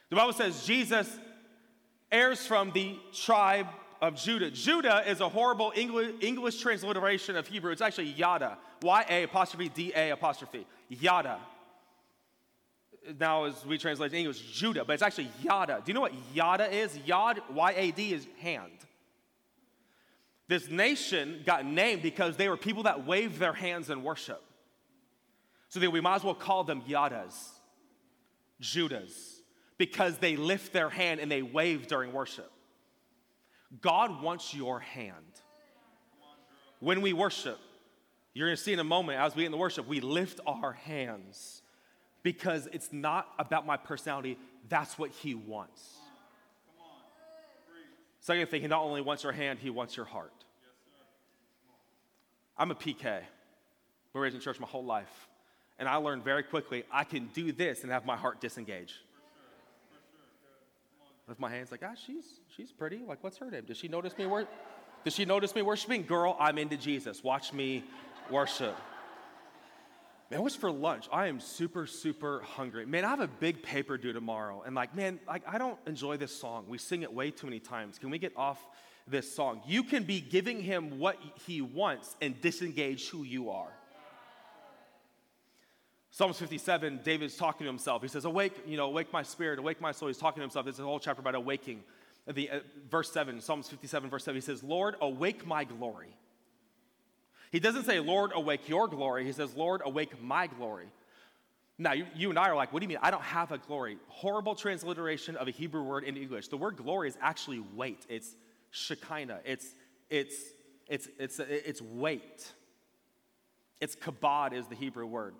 The 0.09 0.15
Bible 0.15 0.33
says 0.33 0.65
Jesus 0.65 1.09
heirs 2.11 2.45
from 2.45 2.71
the 2.71 2.97
tribe 3.13 3.67
of 4.01 4.15
Judah. 4.15 4.51
Judah 4.51 5.03
is 5.07 5.21
a 5.21 5.29
horrible 5.29 5.73
English, 5.75 6.15
English 6.21 6.61
transliteration 6.61 7.35
of 7.35 7.47
Hebrew. 7.47 7.71
It's 7.71 7.81
actually 7.81 8.11
Yada. 8.11 8.57
Y 8.81 9.05
A 9.09 9.23
apostrophe 9.23 9.69
D 9.69 9.91
A 9.95 10.11
apostrophe. 10.11 10.65
Yada. 10.89 11.39
Now, 13.19 13.45
as 13.45 13.65
we 13.65 13.77
translate 13.77 14.11
in 14.11 14.19
English, 14.19 14.41
Judah, 14.53 14.83
but 14.85 14.93
it's 14.93 15.01
actually 15.01 15.29
Yada. 15.41 15.81
Do 15.83 15.89
you 15.89 15.93
know 15.93 16.01
what 16.01 16.13
Yada 16.33 16.73
is? 16.73 16.97
Yad, 16.99 17.39
Y 17.49 17.71
A 17.71 17.91
D, 17.91 18.13
is 18.13 18.27
hand. 18.39 18.71
This 20.47 20.69
nation 20.69 21.43
got 21.45 21.65
named 21.65 22.01
because 22.01 22.37
they 22.37 22.49
were 22.49 22.57
people 22.57 22.83
that 22.83 23.05
waved 23.05 23.39
their 23.39 23.53
hands 23.53 23.89
in 23.89 24.03
worship. 24.03 24.41
So 25.69 25.79
that 25.79 25.91
we 25.91 26.01
might 26.01 26.15
as 26.15 26.23
well 26.23 26.35
call 26.35 26.63
them 26.63 26.81
Yadas, 26.87 27.33
Judas, 28.59 29.41
because 29.77 30.17
they 30.17 30.35
lift 30.35 30.73
their 30.73 30.89
hand 30.89 31.19
and 31.19 31.31
they 31.31 31.41
wave 31.41 31.87
during 31.87 32.13
worship. 32.13 32.51
God 33.81 34.21
wants 34.21 34.53
your 34.53 34.79
hand. 34.79 35.13
When 36.79 37.01
we 37.01 37.11
worship, 37.13 37.59
you're 38.33 38.47
gonna 38.47 38.57
see 38.57 38.73
in 38.73 38.79
a 38.79 38.83
moment 38.83 39.19
as 39.19 39.35
we 39.35 39.41
get 39.41 39.47
in 39.47 39.51
the 39.51 39.57
worship, 39.57 39.87
we 39.87 39.99
lift 39.99 40.39
our 40.45 40.73
hands 40.73 41.61
because 42.23 42.67
it's 42.71 42.91
not 42.91 43.27
about 43.39 43.65
my 43.65 43.77
personality, 43.77 44.37
that's 44.69 44.97
what 44.97 45.11
He 45.11 45.33
wants. 45.33 45.95
Second 48.19 48.49
thing, 48.49 48.61
He 48.61 48.67
not 48.67 48.83
only 48.83 49.01
wants 49.01 49.23
your 49.23 49.31
hand, 49.31 49.59
He 49.59 49.69
wants 49.69 49.95
your 49.95 50.05
heart. 50.05 50.33
I'm 52.57 52.71
a 52.71 52.75
PK. 52.75 53.21
Been 54.13 54.21
raised 54.21 54.35
in 54.35 54.41
church 54.41 54.59
my 54.59 54.67
whole 54.67 54.83
life. 54.83 55.27
And 55.79 55.87
I 55.87 55.95
learned 55.97 56.23
very 56.23 56.43
quickly 56.43 56.83
I 56.91 57.03
can 57.03 57.27
do 57.33 57.51
this 57.51 57.83
and 57.83 57.91
have 57.91 58.05
my 58.05 58.15
heart 58.15 58.41
disengage. 58.41 58.95
Lift 61.27 61.39
my 61.39 61.49
hands 61.49 61.71
like, 61.71 61.83
ah, 61.85 61.93
she's 61.95 62.39
she's 62.55 62.71
pretty. 62.71 63.01
Like, 63.05 63.23
what's 63.23 63.37
her 63.37 63.51
name? 63.51 63.63
Does 63.67 63.77
she 63.77 63.87
notice 63.87 64.17
me 64.17 64.25
wor- 64.25 64.47
Does 65.03 65.13
she 65.13 65.25
notice 65.25 65.53
me 65.53 65.61
worshiping? 65.61 66.05
Girl, 66.05 66.37
I'm 66.39 66.57
into 66.57 66.77
Jesus. 66.77 67.23
Watch 67.23 67.51
me 67.51 67.83
worship. 68.31 68.75
Man, 70.29 70.41
what's 70.41 70.55
for 70.55 70.71
lunch? 70.71 71.07
I 71.11 71.27
am 71.27 71.39
super, 71.39 71.85
super 71.85 72.41
hungry. 72.41 72.85
Man, 72.85 73.05
I 73.05 73.09
have 73.09 73.21
a 73.21 73.27
big 73.27 73.61
paper 73.63 73.97
due 73.97 74.11
tomorrow. 74.11 74.63
And 74.65 74.75
like, 74.75 74.95
man, 74.95 75.19
like 75.27 75.43
I 75.47 75.57
don't 75.57 75.77
enjoy 75.85 76.17
this 76.17 76.37
song. 76.37 76.65
We 76.67 76.77
sing 76.77 77.03
it 77.03 77.13
way 77.13 77.31
too 77.31 77.47
many 77.47 77.59
times. 77.59 77.97
Can 77.97 78.09
we 78.09 78.19
get 78.19 78.33
off 78.35 78.65
this 79.05 79.33
song? 79.33 79.61
You 79.65 79.83
can 79.83 80.03
be 80.03 80.21
giving 80.21 80.61
him 80.61 80.99
what 80.99 81.17
he 81.45 81.61
wants 81.61 82.15
and 82.21 82.39
disengage 82.39 83.09
who 83.09 83.23
you 83.23 83.49
are. 83.49 83.71
Psalms 86.17 86.39
57, 86.39 87.01
David's 87.03 87.35
talking 87.35 87.65
to 87.65 87.69
himself. 87.69 88.01
He 88.01 88.07
says, 88.07 88.25
Awake, 88.25 88.53
you 88.65 88.75
know, 88.75 88.87
awake 88.87 89.13
my 89.13 89.21
spirit, 89.21 89.59
awake 89.59 89.79
my 89.79 89.91
soul. 89.91 90.07
He's 90.07 90.17
talking 90.17 90.37
to 90.37 90.41
himself. 90.41 90.65
This 90.65 90.73
is 90.73 90.79
a 90.79 90.83
whole 90.83 90.99
chapter 90.99 91.21
about 91.21 91.35
awaking. 91.35 91.83
The, 92.25 92.49
uh, 92.49 92.59
verse 92.89 93.11
7, 93.11 93.39
Psalms 93.39 93.69
57, 93.69 94.09
verse 94.09 94.23
7, 94.23 94.35
he 94.35 94.41
says, 94.41 94.63
Lord, 94.63 94.95
awake 94.99 95.45
my 95.45 95.63
glory. 95.63 96.07
He 97.51 97.59
doesn't 97.59 97.83
say, 97.83 97.99
Lord, 97.99 98.31
awake 98.33 98.67
your 98.67 98.87
glory. 98.87 99.25
He 99.25 99.31
says, 99.31 99.53
Lord, 99.55 99.83
awake 99.85 100.19
my 100.19 100.47
glory. 100.47 100.87
Now, 101.77 101.93
you, 101.93 102.07
you, 102.15 102.31
and 102.31 102.39
I 102.39 102.49
are 102.49 102.55
like, 102.55 102.73
what 102.73 102.79
do 102.79 102.85
you 102.85 102.89
mean? 102.89 102.97
I 103.03 103.11
don't 103.11 103.21
have 103.21 103.51
a 103.51 103.59
glory. 103.59 103.99
Horrible 104.07 104.55
transliteration 104.55 105.35
of 105.35 105.47
a 105.47 105.51
Hebrew 105.51 105.83
word 105.83 106.03
in 106.03 106.17
English. 106.17 106.47
The 106.47 106.57
word 106.57 106.77
glory 106.77 107.09
is 107.09 107.17
actually 107.21 107.63
weight. 107.75 108.07
It's 108.09 108.35
shekinah. 108.71 109.41
It's, 109.45 109.67
it's, 110.09 110.35
it's, 110.87 111.07
it's, 111.19 111.37
it's 111.37 111.79
weight. 111.79 112.51
It's 113.79 113.95
kabod 113.95 114.53
is 114.53 114.65
the 114.65 114.75
Hebrew 114.75 115.05
word. 115.05 115.35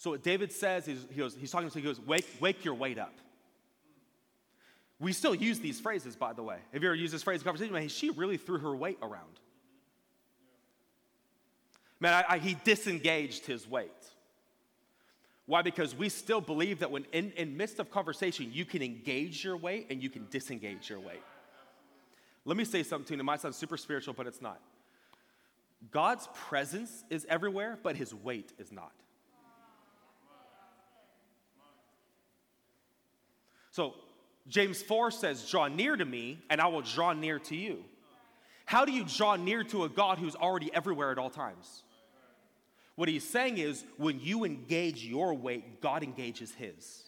So 0.00 0.08
what 0.08 0.22
David 0.22 0.50
says 0.50 0.88
is, 0.88 1.06
he 1.10 1.18
goes, 1.18 1.36
he's 1.38 1.50
talking 1.50 1.68
to 1.68 1.78
him, 1.78 1.82
he 1.84 1.86
goes, 1.86 2.00
wake, 2.00 2.26
wake 2.40 2.64
your 2.64 2.72
weight 2.72 2.98
up. 2.98 3.12
We 4.98 5.12
still 5.12 5.34
use 5.34 5.58
these 5.60 5.78
phrases, 5.78 6.16
by 6.16 6.32
the 6.32 6.42
way. 6.42 6.56
Have 6.72 6.82
you 6.82 6.88
ever 6.88 6.94
used 6.94 7.12
this 7.12 7.22
phrase 7.22 7.42
in 7.42 7.44
conversation? 7.44 7.74
Man, 7.74 7.86
she 7.88 8.08
really 8.08 8.38
threw 8.38 8.58
her 8.60 8.74
weight 8.74 8.96
around. 9.02 9.40
Man, 12.00 12.14
I, 12.14 12.36
I, 12.36 12.38
he 12.38 12.56
disengaged 12.64 13.44
his 13.44 13.68
weight. 13.68 13.90
Why? 15.44 15.60
Because 15.60 15.94
we 15.94 16.08
still 16.08 16.40
believe 16.40 16.78
that 16.78 16.90
when 16.90 17.04
in, 17.12 17.32
in 17.32 17.58
midst 17.58 17.78
of 17.78 17.90
conversation, 17.90 18.48
you 18.54 18.64
can 18.64 18.80
engage 18.80 19.44
your 19.44 19.58
weight 19.58 19.88
and 19.90 20.02
you 20.02 20.08
can 20.08 20.26
disengage 20.30 20.88
your 20.88 21.00
weight. 21.00 21.22
Let 22.46 22.56
me 22.56 22.64
say 22.64 22.84
something 22.84 23.06
to 23.08 23.12
you. 23.12 23.20
It 23.20 23.24
might 23.24 23.42
sound 23.42 23.54
super 23.54 23.76
spiritual, 23.76 24.14
but 24.14 24.26
it's 24.26 24.40
not. 24.40 24.62
God's 25.90 26.26
presence 26.32 27.04
is 27.10 27.26
everywhere, 27.28 27.78
but 27.82 27.96
his 27.96 28.14
weight 28.14 28.54
is 28.58 28.72
not. 28.72 28.92
So 33.70 33.94
James 34.48 34.82
4 34.82 35.10
says, 35.10 35.48
Draw 35.48 35.68
near 35.68 35.96
to 35.96 36.04
me, 36.04 36.38
and 36.50 36.60
I 36.60 36.66
will 36.66 36.82
draw 36.82 37.12
near 37.12 37.38
to 37.40 37.56
you. 37.56 37.84
How 38.66 38.84
do 38.84 38.92
you 38.92 39.04
draw 39.04 39.36
near 39.36 39.64
to 39.64 39.84
a 39.84 39.88
God 39.88 40.18
who's 40.18 40.36
already 40.36 40.72
everywhere 40.72 41.10
at 41.10 41.18
all 41.18 41.30
times? 41.30 41.82
What 42.96 43.08
he's 43.08 43.26
saying 43.26 43.58
is, 43.58 43.84
when 43.96 44.20
you 44.20 44.44
engage 44.44 45.04
your 45.04 45.34
weight, 45.34 45.80
God 45.80 46.02
engages 46.02 46.52
his. 46.52 47.04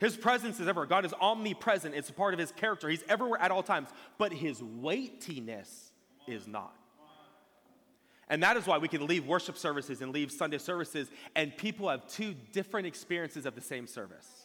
His 0.00 0.16
presence 0.16 0.60
is 0.60 0.68
everywhere. 0.68 0.86
God 0.86 1.04
is 1.04 1.14
omnipresent, 1.18 1.94
it's 1.94 2.10
a 2.10 2.12
part 2.12 2.34
of 2.34 2.40
his 2.40 2.50
character. 2.52 2.88
He's 2.88 3.04
everywhere 3.08 3.40
at 3.40 3.50
all 3.50 3.62
times, 3.62 3.88
but 4.18 4.32
his 4.32 4.62
weightiness 4.62 5.92
is 6.26 6.46
not. 6.46 6.74
And 8.28 8.42
that 8.42 8.56
is 8.56 8.66
why 8.66 8.78
we 8.78 8.88
can 8.88 9.06
leave 9.06 9.26
worship 9.26 9.56
services 9.56 10.00
and 10.02 10.12
leave 10.12 10.32
Sunday 10.32 10.58
services, 10.58 11.10
and 11.36 11.56
people 11.56 11.88
have 11.88 12.06
two 12.08 12.34
different 12.52 12.86
experiences 12.86 13.46
of 13.46 13.54
the 13.54 13.60
same 13.60 13.86
service. 13.86 14.43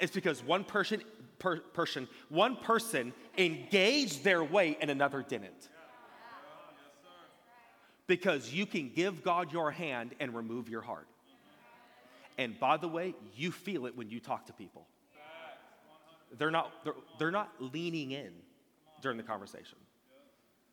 It's 0.00 0.12
because 0.12 0.42
one 0.42 0.64
person, 0.64 1.02
per, 1.38 1.58
person, 1.60 2.08
one 2.28 2.56
person 2.56 3.12
engaged 3.36 4.24
their 4.24 4.42
weight 4.42 4.78
and 4.80 4.90
another 4.90 5.22
didn't. 5.22 5.68
Because 8.06 8.52
you 8.52 8.66
can 8.66 8.90
give 8.94 9.22
God 9.22 9.52
your 9.52 9.70
hand 9.70 10.14
and 10.18 10.34
remove 10.34 10.68
your 10.68 10.80
heart. 10.80 11.06
And 12.38 12.58
by 12.58 12.78
the 12.78 12.88
way, 12.88 13.14
you 13.36 13.52
feel 13.52 13.86
it 13.86 13.96
when 13.96 14.10
you 14.10 14.18
talk 14.18 14.46
to 14.46 14.52
people. 14.52 14.86
They're 16.38 16.50
not, 16.50 16.72
they're, 16.84 16.94
they're 17.18 17.30
not 17.30 17.52
leaning 17.58 18.12
in 18.12 18.32
during 19.02 19.16
the 19.16 19.22
conversation. 19.22 19.78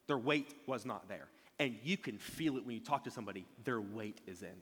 Their 0.07 0.17
weight 0.17 0.53
was 0.65 0.85
not 0.85 1.09
there. 1.09 1.27
And 1.59 1.75
you 1.83 1.97
can 1.97 2.17
feel 2.17 2.57
it 2.57 2.65
when 2.65 2.75
you 2.75 2.81
talk 2.81 3.03
to 3.03 3.11
somebody, 3.11 3.45
their 3.63 3.81
weight 3.81 4.21
is 4.27 4.43
in. 4.43 4.55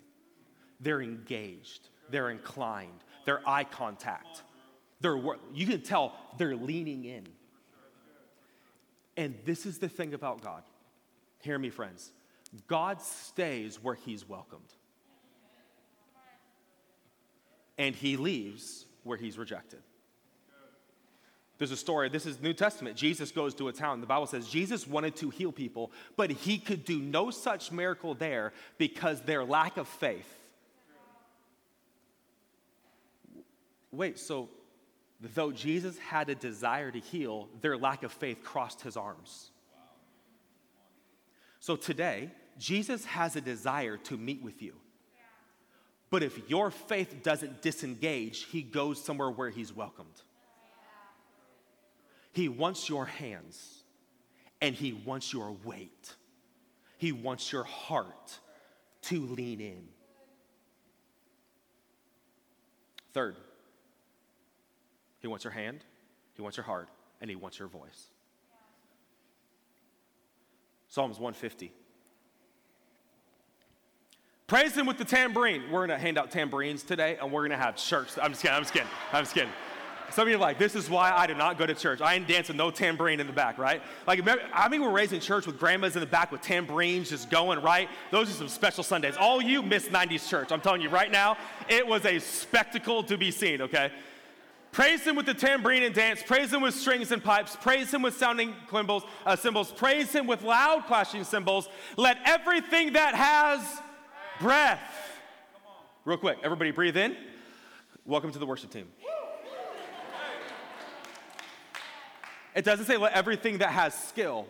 They're 0.79 1.01
engaged, 1.01 1.89
they're 2.09 2.31
inclined, 2.31 3.03
their 3.25 3.47
eye 3.47 3.63
contact. 3.63 4.43
They're, 5.01 5.19
you 5.53 5.67
can 5.67 5.81
tell 5.81 6.13
they're 6.37 6.55
leaning 6.55 7.05
in. 7.05 7.27
And 9.17 9.35
this 9.45 9.65
is 9.65 9.77
the 9.79 9.89
thing 9.89 10.13
about 10.13 10.41
God. 10.41 10.63
Hear 11.39 11.57
me, 11.57 11.69
friends. 11.69 12.11
God 12.67 13.01
stays 13.01 13.81
where 13.83 13.95
he's 13.95 14.27
welcomed, 14.27 14.73
and 17.77 17.95
he 17.95 18.17
leaves 18.17 18.85
where 19.03 19.17
he's 19.17 19.37
rejected. 19.37 19.79
There's 21.57 21.71
a 21.71 21.77
story, 21.77 22.09
this 22.09 22.25
is 22.25 22.41
New 22.41 22.53
Testament. 22.53 22.97
Jesus 22.97 23.31
goes 23.31 23.53
to 23.55 23.69
a 23.69 23.73
town. 23.73 24.01
The 24.01 24.07
Bible 24.07 24.27
says 24.27 24.47
Jesus 24.47 24.85
wanted 24.85 25.15
to 25.17 25.29
heal 25.29 25.53
people, 25.53 25.91
but 26.17 26.29
he 26.29 26.57
could 26.57 26.83
do 26.83 26.99
no 26.99 27.31
such 27.31 27.71
miracle 27.71 28.13
there 28.13 28.51
because 28.77 29.21
their 29.21 29.45
lack 29.45 29.77
of 29.77 29.87
faith. 29.87 30.27
Wait, 33.91 34.19
so 34.19 34.49
though 35.21 35.51
Jesus 35.51 35.97
had 35.97 36.29
a 36.29 36.35
desire 36.35 36.91
to 36.91 36.99
heal, 36.99 37.49
their 37.61 37.77
lack 37.77 38.03
of 38.03 38.11
faith 38.11 38.43
crossed 38.43 38.81
his 38.81 38.97
arms. 38.97 39.49
So 41.59 41.75
today, 41.75 42.29
Jesus 42.57 43.05
has 43.05 43.35
a 43.35 43.41
desire 43.41 43.97
to 43.97 44.17
meet 44.17 44.43
with 44.43 44.61
you. 44.61 44.75
But 46.09 46.23
if 46.23 46.49
your 46.49 46.69
faith 46.69 47.23
doesn't 47.23 47.61
disengage, 47.61 48.45
he 48.45 48.61
goes 48.61 49.03
somewhere 49.03 49.31
where 49.31 49.49
he's 49.49 49.73
welcomed. 49.73 50.21
He 52.31 52.47
wants 52.49 52.87
your 52.89 53.05
hands 53.05 53.83
and 54.61 54.75
he 54.75 54.93
wants 54.93 55.33
your 55.33 55.55
weight. 55.63 56.15
He 56.97 57.11
wants 57.11 57.51
your 57.51 57.63
heart 57.63 58.39
to 59.03 59.25
lean 59.25 59.61
in. 59.61 59.87
Third, 63.13 63.37
he 65.25 65.27
wants 65.27 65.43
your 65.43 65.53
hand, 65.53 65.83
He 66.35 66.43
wants 66.43 66.55
your 66.55 66.65
heart, 66.65 66.87
and 67.19 67.31
He 67.31 67.35
wants 67.35 67.57
your 67.57 67.67
voice. 67.67 68.09
Psalms 70.87 71.17
150. 71.17 71.73
Praise 74.45 74.75
Him 74.75 74.85
with 74.85 74.99
the 74.99 75.03
tambourine. 75.03 75.63
We're 75.71 75.87
to 75.87 75.97
hand 75.97 76.19
out 76.19 76.29
tambourines 76.29 76.83
today, 76.83 77.17
and 77.19 77.31
we're 77.31 77.47
to 77.47 77.57
have 77.57 77.75
church. 77.75 78.09
I'm 78.21 78.33
just 78.33 78.43
kidding. 78.43 78.55
I'm 78.55 78.61
just 78.61 78.73
kidding. 78.73 78.87
I'm 79.11 79.23
just 79.23 79.33
kidding. 79.33 79.49
Some 80.11 80.27
of 80.27 80.29
you 80.29 80.35
are 80.35 80.39
like, 80.39 80.59
this 80.59 80.75
is 80.75 80.91
why 80.91 81.11
I 81.11 81.25
do 81.25 81.33
not 81.33 81.57
go 81.57 81.65
to 81.65 81.73
church. 81.73 82.01
I 82.01 82.13
ain't 82.13 82.27
dancing 82.27 82.55
no 82.55 82.69
tambourine 82.69 83.19
in 83.19 83.25
the 83.25 83.33
back, 83.33 83.57
right? 83.57 83.81
Like, 84.05 84.21
I 84.53 84.69
mean, 84.69 84.83
we're 84.83 84.91
raised 84.91 85.13
in 85.13 85.21
church 85.21 85.47
with 85.47 85.57
grandmas 85.57 85.95
in 85.95 86.01
the 86.01 86.05
back 86.05 86.31
with 86.31 86.41
tambourines 86.41 87.09
just 87.09 87.31
going, 87.31 87.59
right? 87.63 87.89
Those 88.11 88.29
are 88.29 88.33
some 88.33 88.47
special 88.47 88.83
Sundays. 88.83 89.15
All 89.17 89.41
you 89.41 89.63
miss 89.63 89.85
90s 89.85 90.29
church. 90.29 90.51
I'm 90.51 90.61
telling 90.61 90.81
you 90.81 90.89
right 90.89 91.09
now, 91.09 91.35
it 91.67 91.87
was 91.87 92.05
a 92.05 92.19
spectacle 92.19 93.01
to 93.05 93.17
be 93.17 93.31
seen, 93.31 93.63
okay? 93.63 93.91
Praise 94.75 95.05
him 95.05 95.15
with 95.15 95.25
the 95.25 95.33
tambourine 95.33 95.83
and 95.83 95.95
dance. 95.95 96.21
Praise 96.21 96.51
him 96.51 96.61
with 96.61 96.75
strings 96.75 97.13
and 97.13 97.23
pipes. 97.23 97.55
Praise 97.55 97.93
him 97.93 98.01
with 98.01 98.17
sounding 98.17 98.53
cymbals, 98.69 99.03
uh, 99.25 99.33
cymbals. 99.33 99.71
Praise 99.71 100.11
him 100.11 100.27
with 100.27 100.43
loud 100.43 100.85
clashing 100.85 101.23
cymbals. 101.23 101.69
Let 101.95 102.17
everything 102.25 102.91
that 102.91 103.15
has 103.15 103.61
breath. 104.41 104.81
Real 106.03 106.17
quick, 106.17 106.39
everybody 106.43 106.71
breathe 106.71 106.97
in. 106.97 107.15
Welcome 108.03 108.33
to 108.33 108.37
the 108.37 108.45
worship 108.45 108.69
team. 108.69 108.89
It 112.53 112.65
doesn't 112.65 112.85
say 112.85 112.97
let 112.97 113.13
everything 113.13 113.59
that 113.59 113.69
has 113.69 113.93
skill, 113.93 114.45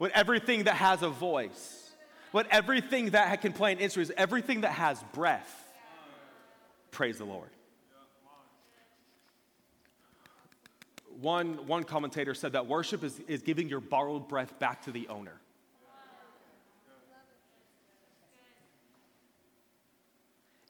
let 0.00 0.10
everything 0.16 0.64
that 0.64 0.74
has 0.74 1.02
a 1.02 1.10
voice, 1.10 1.92
let 2.32 2.48
everything 2.48 3.10
that 3.10 3.40
can 3.40 3.52
play 3.52 3.70
an 3.70 3.78
instrument, 3.78 4.10
everything 4.16 4.62
that 4.62 4.72
has 4.72 5.00
breath. 5.12 5.62
Praise 6.90 7.18
the 7.18 7.24
Lord. 7.24 7.50
One, 11.20 11.66
one 11.66 11.84
commentator 11.84 12.34
said 12.34 12.52
that 12.52 12.66
worship 12.66 13.02
is, 13.04 13.18
is 13.28 13.42
giving 13.42 13.68
your 13.68 13.80
borrowed 13.80 14.28
breath 14.28 14.58
back 14.58 14.82
to 14.82 14.92
the 14.92 15.08
owner. 15.08 15.40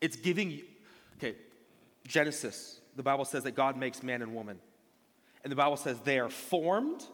It's 0.01 0.17
giving 0.17 0.51
you, 0.51 0.65
okay, 1.19 1.37
Genesis, 2.07 2.81
the 2.97 3.03
Bible 3.03 3.25
says 3.25 3.45
that 3.45 3.53
God 3.53 3.77
makes 3.77 4.03
man 4.03 4.23
and 4.23 4.35
woman. 4.35 4.59
And 5.43 5.51
the 5.51 5.57
Bible 5.57 5.77
says 5.77 5.99
they 6.01 6.19
are 6.19 6.29
formed 6.29 7.05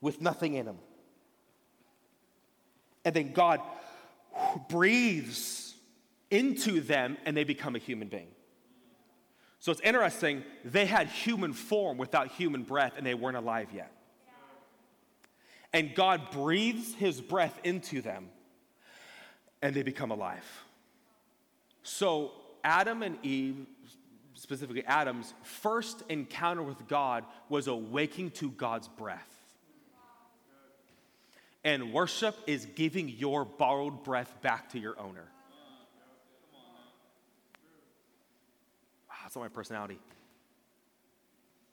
with 0.00 0.20
nothing 0.20 0.54
in 0.54 0.66
them. 0.66 0.78
And 3.04 3.14
then 3.14 3.32
God 3.32 3.60
breathes 4.68 5.74
into 6.30 6.80
them 6.80 7.16
and 7.24 7.36
they 7.36 7.44
become 7.44 7.76
a 7.76 7.78
human 7.78 8.08
being. 8.08 8.28
So 9.66 9.72
it's 9.72 9.80
interesting, 9.80 10.44
they 10.64 10.86
had 10.86 11.08
human 11.08 11.52
form 11.52 11.98
without 11.98 12.28
human 12.28 12.62
breath, 12.62 12.92
and 12.96 13.04
they 13.04 13.14
weren't 13.14 13.36
alive 13.36 13.66
yet. 13.74 13.90
And 15.72 15.92
God 15.92 16.30
breathes 16.30 16.94
his 16.94 17.20
breath 17.20 17.58
into 17.64 18.00
them, 18.00 18.28
and 19.60 19.74
they 19.74 19.82
become 19.82 20.12
alive. 20.12 20.44
So 21.82 22.30
Adam 22.62 23.02
and 23.02 23.18
Eve, 23.24 23.66
specifically 24.34 24.84
Adam's 24.86 25.34
first 25.42 26.04
encounter 26.08 26.62
with 26.62 26.86
God 26.86 27.24
was 27.48 27.66
awaking 27.66 28.30
to 28.32 28.52
God's 28.52 28.86
breath. 28.86 29.34
And 31.64 31.92
worship 31.92 32.36
is 32.46 32.66
giving 32.76 33.08
your 33.08 33.44
borrowed 33.44 34.04
breath 34.04 34.32
back 34.42 34.70
to 34.70 34.78
your 34.78 34.96
owner. 34.96 35.26
Wow, 39.08 39.16
that's 39.24 39.25
not 39.36 39.42
my 39.42 39.48
personality. 39.48 39.98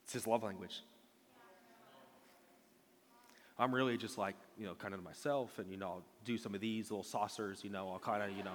It's 0.03 0.13
his 0.13 0.27
love 0.27 0.43
language. 0.43 0.81
I'm 3.57 3.73
really 3.73 3.97
just 3.97 4.17
like, 4.17 4.35
you 4.57 4.65
know, 4.65 4.73
kind 4.73 4.93
of 4.93 5.03
myself, 5.03 5.59
and, 5.59 5.71
you 5.71 5.77
know, 5.77 5.87
I'll 5.87 6.03
do 6.25 6.37
some 6.37 6.55
of 6.55 6.61
these 6.61 6.91
little 6.91 7.03
saucers, 7.03 7.63
you 7.63 7.69
know, 7.69 7.89
I'll 7.91 7.99
kind 7.99 8.23
of, 8.23 8.35
you 8.35 8.43
know, 8.43 8.51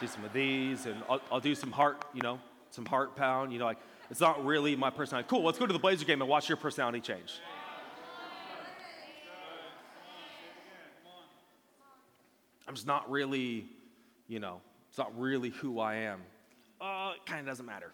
do 0.00 0.06
some 0.06 0.24
of 0.24 0.32
these, 0.32 0.86
and 0.86 0.96
I'll, 1.08 1.20
I'll 1.30 1.40
do 1.40 1.54
some 1.54 1.70
heart, 1.70 2.04
you 2.14 2.22
know, 2.22 2.40
some 2.70 2.86
heart 2.86 3.16
pound, 3.16 3.52
you 3.52 3.58
know, 3.58 3.66
like, 3.66 3.78
it's 4.10 4.20
not 4.20 4.44
really 4.44 4.76
my 4.76 4.90
personality. 4.90 5.28
Cool, 5.30 5.44
let's 5.44 5.58
go 5.58 5.66
to 5.66 5.72
the 5.72 5.78
Blazer 5.78 6.04
game 6.04 6.20
and 6.20 6.28
watch 6.28 6.48
your 6.48 6.56
personality 6.56 7.00
change. 7.00 7.40
I'm 12.66 12.74
just 12.74 12.86
not 12.86 13.08
really, 13.10 13.66
you 14.26 14.40
know, 14.40 14.60
it's 14.88 14.98
not 14.98 15.16
really 15.18 15.50
who 15.50 15.78
I 15.78 15.96
am. 15.96 16.22
Uh, 16.80 17.12
it 17.14 17.26
kind 17.26 17.40
of 17.40 17.46
doesn't 17.46 17.66
matter. 17.66 17.92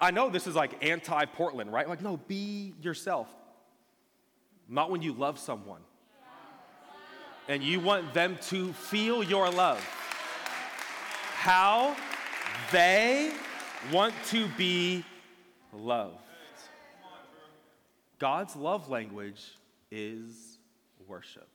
I 0.00 0.10
know 0.10 0.28
this 0.28 0.46
is 0.46 0.54
like 0.54 0.84
anti 0.84 1.24
Portland, 1.26 1.72
right? 1.72 1.88
Like, 1.88 2.02
no, 2.02 2.16
be 2.16 2.74
yourself. 2.82 3.28
Not 4.68 4.90
when 4.90 5.00
you 5.02 5.12
love 5.12 5.38
someone 5.38 5.80
and 7.48 7.62
you 7.62 7.80
want 7.80 8.12
them 8.12 8.38
to 8.48 8.72
feel 8.72 9.22
your 9.22 9.48
love. 9.50 9.78
How 11.34 11.96
they 12.72 13.32
want 13.92 14.14
to 14.26 14.48
be 14.58 15.04
loved. 15.72 16.18
God's 18.18 18.56
love 18.56 18.88
language 18.88 19.42
is 19.90 20.58
worship. 21.06 21.46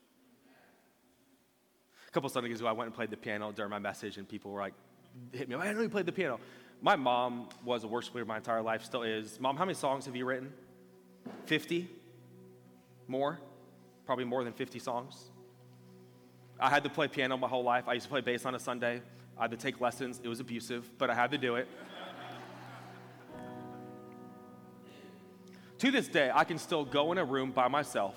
A 2.08 2.12
couple 2.12 2.28
of 2.28 2.34
Sundays 2.34 2.60
ago, 2.60 2.70
I 2.70 2.72
went 2.72 2.88
and 2.88 2.96
played 2.96 3.10
the 3.10 3.18
piano 3.18 3.52
during 3.52 3.72
my 3.72 3.80
message, 3.80 4.18
and 4.18 4.28
people 4.28 4.52
were 4.52 4.60
like, 4.60 4.74
hit 5.32 5.50
me. 5.50 5.56
I 5.56 5.74
know 5.74 5.82
you 5.82 5.90
played 5.90 6.06
the 6.06 6.12
piano. 6.12 6.40
My 6.84 6.96
mom 6.96 7.48
was 7.64 7.84
a 7.84 7.88
worship 7.88 8.16
leader 8.16 8.26
my 8.26 8.38
entire 8.38 8.64
life, 8.64 8.84
still 8.84 9.04
is. 9.04 9.40
Mom, 9.40 9.56
how 9.56 9.66
many 9.66 9.76
songs 9.76 10.08
have 10.08 10.16
you 10.16 10.26
written? 10.26 10.52
50? 11.46 11.88
More? 13.08 13.40
Probably 14.08 14.26
more 14.26 14.44
than 14.44 14.54
50 14.54 14.80
songs. 14.80 15.30
I 16.60 16.72
had 16.72 16.84
to 16.84 16.90
play 16.90 17.08
piano 17.08 17.38
my 17.38 17.48
whole 17.48 17.64
life. 17.64 17.88
I 17.88 17.94
used 17.94 18.06
to 18.06 18.10
play 18.10 18.22
bass 18.22 18.46
on 18.46 18.56
a 18.56 18.60
Sunday. 18.60 19.04
I 19.38 19.44
had 19.44 19.52
to 19.52 19.58
take 19.58 19.80
lessons. 19.80 20.22
It 20.24 20.28
was 20.28 20.40
abusive, 20.40 20.90
but 20.98 21.12
I 21.12 21.14
had 21.14 21.30
to 21.32 21.38
do 21.38 21.56
it. 21.56 21.68
to 25.78 25.92
this 25.92 26.08
day, 26.08 26.32
I 26.34 26.46
can 26.46 26.58
still 26.58 26.84
go 26.84 27.12
in 27.12 27.20
a 27.20 27.26
room 27.26 27.52
by 27.52 27.68
myself, 27.68 28.16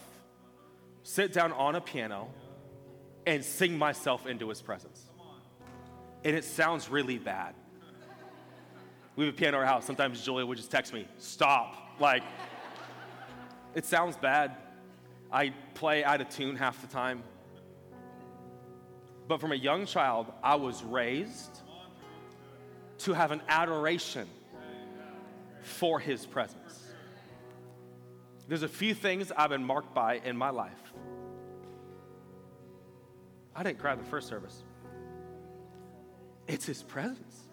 sit 1.03 1.35
down 1.35 1.53
on 1.53 1.75
a 1.75 1.83
piano, 1.83 2.29
and 3.27 3.45
sing 3.45 3.77
myself 3.77 4.27
into 4.27 4.49
his 4.49 4.63
presence. 4.63 5.11
And 6.25 6.35
it 6.35 6.45
sounds 6.45 6.89
really 6.89 7.19
bad. 7.19 7.55
We 9.17 9.27
have 9.27 9.35
a 9.35 9.37
piano 9.37 9.59
in 9.59 9.63
our 9.63 9.67
house. 9.67 9.85
Sometimes 9.85 10.25
Julia 10.25 10.45
would 10.45 10.57
just 10.57 10.71
text 10.71 10.93
me, 10.93 11.07
stop. 11.19 11.77
Like, 12.01 12.23
it 13.75 13.85
sounds 13.85 14.17
bad. 14.17 14.57
I 15.33 15.53
play 15.75 16.05
out 16.05 16.21
of 16.21 16.29
tune 16.29 16.57
half 16.57 16.81
the 16.81 16.89
time. 16.89 17.23
But 19.27 19.41
from 19.41 19.53
a 19.53 19.57
young 19.57 19.87
child, 19.87 20.33
I 20.43 20.57
was 20.57 20.83
raised 20.83 21.61
to 22.99 23.13
have 23.13 23.31
an 23.31 23.43
adoration 23.49 24.29
for 25.63 25.99
his 25.99 26.27
presence. 26.27 26.85
There's 28.49 28.63
a 28.63 28.69
few 28.69 28.95
things 28.95 29.33
I've 29.37 29.51
been 29.51 29.65
marked 29.65 29.95
by 29.95 30.21
in 30.25 30.37
my 30.37 30.51
life. 30.51 30.93
I 33.57 33.63
didn't 33.63 33.79
cry 33.79 33.95
the 33.95 34.05
first 34.05 34.29
service. 34.29 34.63
It's 36.47 36.67
his 36.67 36.83
presence. 36.83 37.49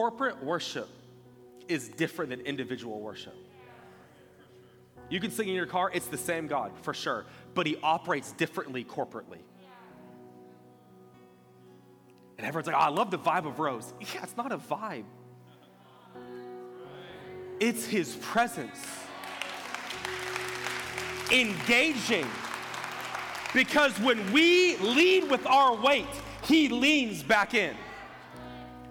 Corporate 0.00 0.42
worship 0.42 0.88
is 1.68 1.90
different 1.90 2.30
than 2.30 2.40
individual 2.40 3.00
worship. 3.00 3.34
You 5.10 5.20
can 5.20 5.30
sing 5.30 5.46
in 5.46 5.54
your 5.54 5.66
car, 5.66 5.90
it's 5.92 6.06
the 6.06 6.16
same 6.16 6.46
God, 6.46 6.72
for 6.80 6.94
sure, 6.94 7.26
but 7.52 7.66
he 7.66 7.76
operates 7.82 8.32
differently 8.32 8.82
corporately. 8.82 9.40
And 12.38 12.46
everyone's 12.46 12.66
like, 12.66 12.76
oh, 12.76 12.78
I 12.78 12.88
love 12.88 13.10
the 13.10 13.18
vibe 13.18 13.46
of 13.46 13.58
Rose. 13.58 13.92
Yeah, 14.00 14.22
it's 14.22 14.38
not 14.38 14.52
a 14.52 14.56
vibe, 14.56 15.04
it's 17.60 17.84
his 17.84 18.16
presence 18.22 18.82
engaging. 21.30 22.26
Because 23.52 23.92
when 24.00 24.32
we 24.32 24.78
lead 24.78 25.30
with 25.30 25.46
our 25.46 25.76
weight, 25.76 26.06
he 26.44 26.70
leans 26.70 27.22
back 27.22 27.52
in. 27.52 27.76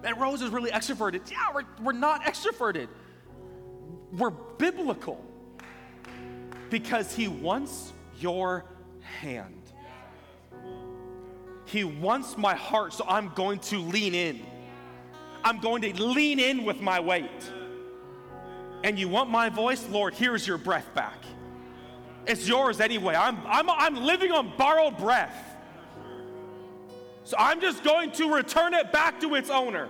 And 0.04 0.20
Rose 0.20 0.42
is 0.42 0.50
really 0.50 0.72
extroverted. 0.72 1.30
Yeah, 1.30 1.38
we're, 1.54 1.66
we're 1.82 1.92
not 1.92 2.24
extroverted. 2.24 2.88
We're 4.12 4.30
biblical. 4.30 5.24
Because 6.70 7.16
he 7.16 7.28
wants 7.28 7.94
your 8.20 8.66
hand. 9.02 9.56
He 11.66 11.84
wants 11.84 12.38
my 12.38 12.56
heart, 12.56 12.94
so 12.94 13.06
I'm 13.08 13.30
going 13.36 13.60
to 13.60 13.78
lean 13.80 14.16
in. 14.16 14.42
I'm 15.44 15.60
going 15.60 15.82
to 15.82 16.04
lean 16.04 16.40
in 16.40 16.64
with 16.64 16.82
my 16.82 17.00
weight. 17.00 17.52
And 18.84 18.98
you 18.98 19.08
want 19.10 19.30
my 19.30 19.50
voice? 19.50 19.88
Lord, 19.90 20.14
here's 20.14 20.48
your 20.48 20.58
breath 20.58 20.94
back. 20.96 21.18
It's 22.26 22.48
yours 22.48 22.80
anyway. 22.80 23.16
I'm, 23.16 23.38
I'm, 23.46 23.70
I'm 23.70 23.96
living 23.96 24.32
on 24.32 24.56
borrowed 24.58 24.98
breath. 24.98 25.49
So 27.30 27.38
I'm 27.38 27.62
just 27.62 27.84
going 27.84 28.10
to 28.14 28.34
return 28.34 28.74
it 28.74 28.92
back 28.92 29.20
to 29.20 29.36
its 29.36 29.52
owner. 29.52 29.88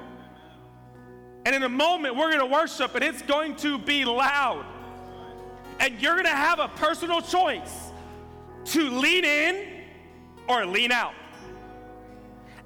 And 1.45 1.55
in 1.55 1.63
a 1.63 1.69
moment, 1.69 2.17
we're 2.17 2.35
going 2.35 2.45
to 2.45 2.53
worship, 2.53 2.95
and 2.95 3.01
it's 3.01 3.21
going 3.21 3.55
to 3.57 3.77
be 3.77 4.03
loud. 4.03 4.65
And 5.79 6.01
you're 6.01 6.15
going 6.15 6.25
to 6.25 6.31
have 6.31 6.59
a 6.59 6.67
personal 6.67 7.21
choice 7.21 7.91
to 8.65 8.89
lean 8.89 9.23
in 9.23 9.85
or 10.49 10.65
lean 10.65 10.91
out. 10.91 11.13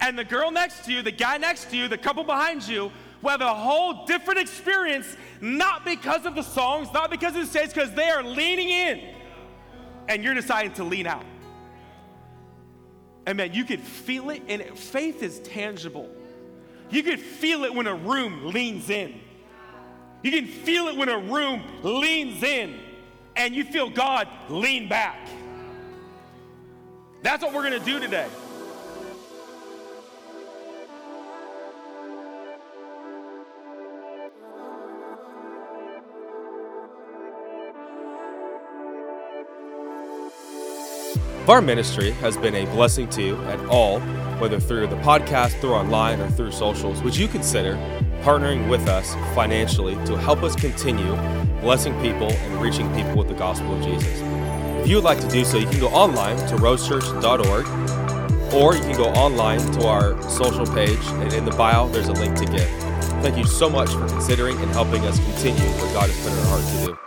And 0.01 0.17
the 0.17 0.23
girl 0.23 0.49
next 0.49 0.85
to 0.85 0.91
you, 0.91 1.03
the 1.03 1.11
guy 1.11 1.37
next 1.37 1.69
to 1.69 1.77
you, 1.77 1.87
the 1.87 1.99
couple 1.99 2.23
behind 2.23 2.67
you 2.67 2.91
will 3.21 3.29
have 3.29 3.41
a 3.41 3.53
whole 3.53 4.07
different 4.07 4.39
experience, 4.39 5.05
not 5.39 5.85
because 5.85 6.25
of 6.25 6.33
the 6.33 6.41
songs, 6.41 6.91
not 6.91 7.11
because 7.11 7.35
of 7.35 7.41
the 7.41 7.45
stage, 7.45 7.75
because 7.75 7.93
they 7.93 8.09
are 8.09 8.23
leaning 8.23 8.71
in 8.71 9.13
and 10.09 10.23
you're 10.23 10.33
deciding 10.33 10.73
to 10.73 10.83
lean 10.83 11.05
out. 11.05 11.25
And 13.25 13.37
man, 13.37 13.53
you 13.53 13.63
could 13.63 13.79
feel 13.79 14.29
it, 14.29 14.41
and 14.47 14.61
faith 14.77 15.23
is 15.23 15.39
tangible. 15.39 16.09
You 16.89 17.03
could 17.03 17.19
feel 17.19 17.63
it 17.63 17.73
when 17.73 17.87
a 17.87 17.95
room 17.95 18.47
leans 18.53 18.89
in. 18.89 19.19
You 20.21 20.31
can 20.31 20.45
feel 20.45 20.87
it 20.87 20.97
when 20.97 21.09
a 21.09 21.17
room 21.17 21.63
leans 21.83 22.43
in, 22.43 22.79
and 23.35 23.55
you 23.55 23.63
feel 23.63 23.89
God 23.89 24.27
lean 24.49 24.87
back. 24.87 25.27
That's 27.21 27.43
what 27.43 27.53
we're 27.53 27.63
gonna 27.63 27.79
do 27.79 27.99
today. 27.99 28.27
If 41.43 41.49
our 41.49 41.61
ministry 41.61 42.11
has 42.21 42.37
been 42.37 42.55
a 42.55 42.63
blessing 42.67 43.09
to 43.09 43.21
you 43.21 43.35
at 43.47 43.59
all, 43.65 43.99
whether 44.39 44.61
through 44.61 44.87
the 44.87 44.95
podcast, 44.95 45.59
through 45.59 45.73
online, 45.73 46.21
or 46.21 46.29
through 46.31 46.53
socials, 46.53 47.01
would 47.01 47.17
you 47.17 47.27
consider 47.27 47.73
partnering 48.21 48.69
with 48.69 48.87
us 48.87 49.13
financially 49.35 49.95
to 50.05 50.15
help 50.15 50.41
us 50.41 50.55
continue 50.55 51.13
blessing 51.59 51.99
people 52.01 52.31
and 52.31 52.61
reaching 52.61 52.87
people 52.95 53.17
with 53.17 53.27
the 53.27 53.33
gospel 53.33 53.75
of 53.75 53.83
Jesus? 53.83 54.21
If 54.81 54.87
you 54.87 54.95
would 54.95 55.03
like 55.03 55.19
to 55.19 55.27
do 55.27 55.43
so, 55.43 55.57
you 55.57 55.67
can 55.67 55.81
go 55.81 55.89
online 55.89 56.37
to 56.47 56.55
rosechurch.org 56.55 58.53
or 58.53 58.75
you 58.75 58.81
can 58.81 58.95
go 58.95 59.09
online 59.09 59.59
to 59.73 59.85
our 59.85 60.21
social 60.29 60.65
page, 60.65 61.05
and 61.05 61.33
in 61.33 61.43
the 61.43 61.51
bio, 61.51 61.89
there's 61.89 62.07
a 62.07 62.13
link 62.13 62.37
to 62.37 62.45
give. 62.45 62.69
Thank 63.21 63.35
you 63.35 63.43
so 63.43 63.69
much 63.69 63.91
for 63.91 64.07
considering 64.07 64.57
and 64.61 64.71
helping 64.71 65.03
us 65.03 65.19
continue 65.19 65.69
what 65.71 65.93
God 65.93 66.09
has 66.09 66.23
put 66.23 66.31
in 66.31 66.39
our 66.39 66.45
heart 66.45 66.63
to 66.63 66.85
do. 66.85 67.02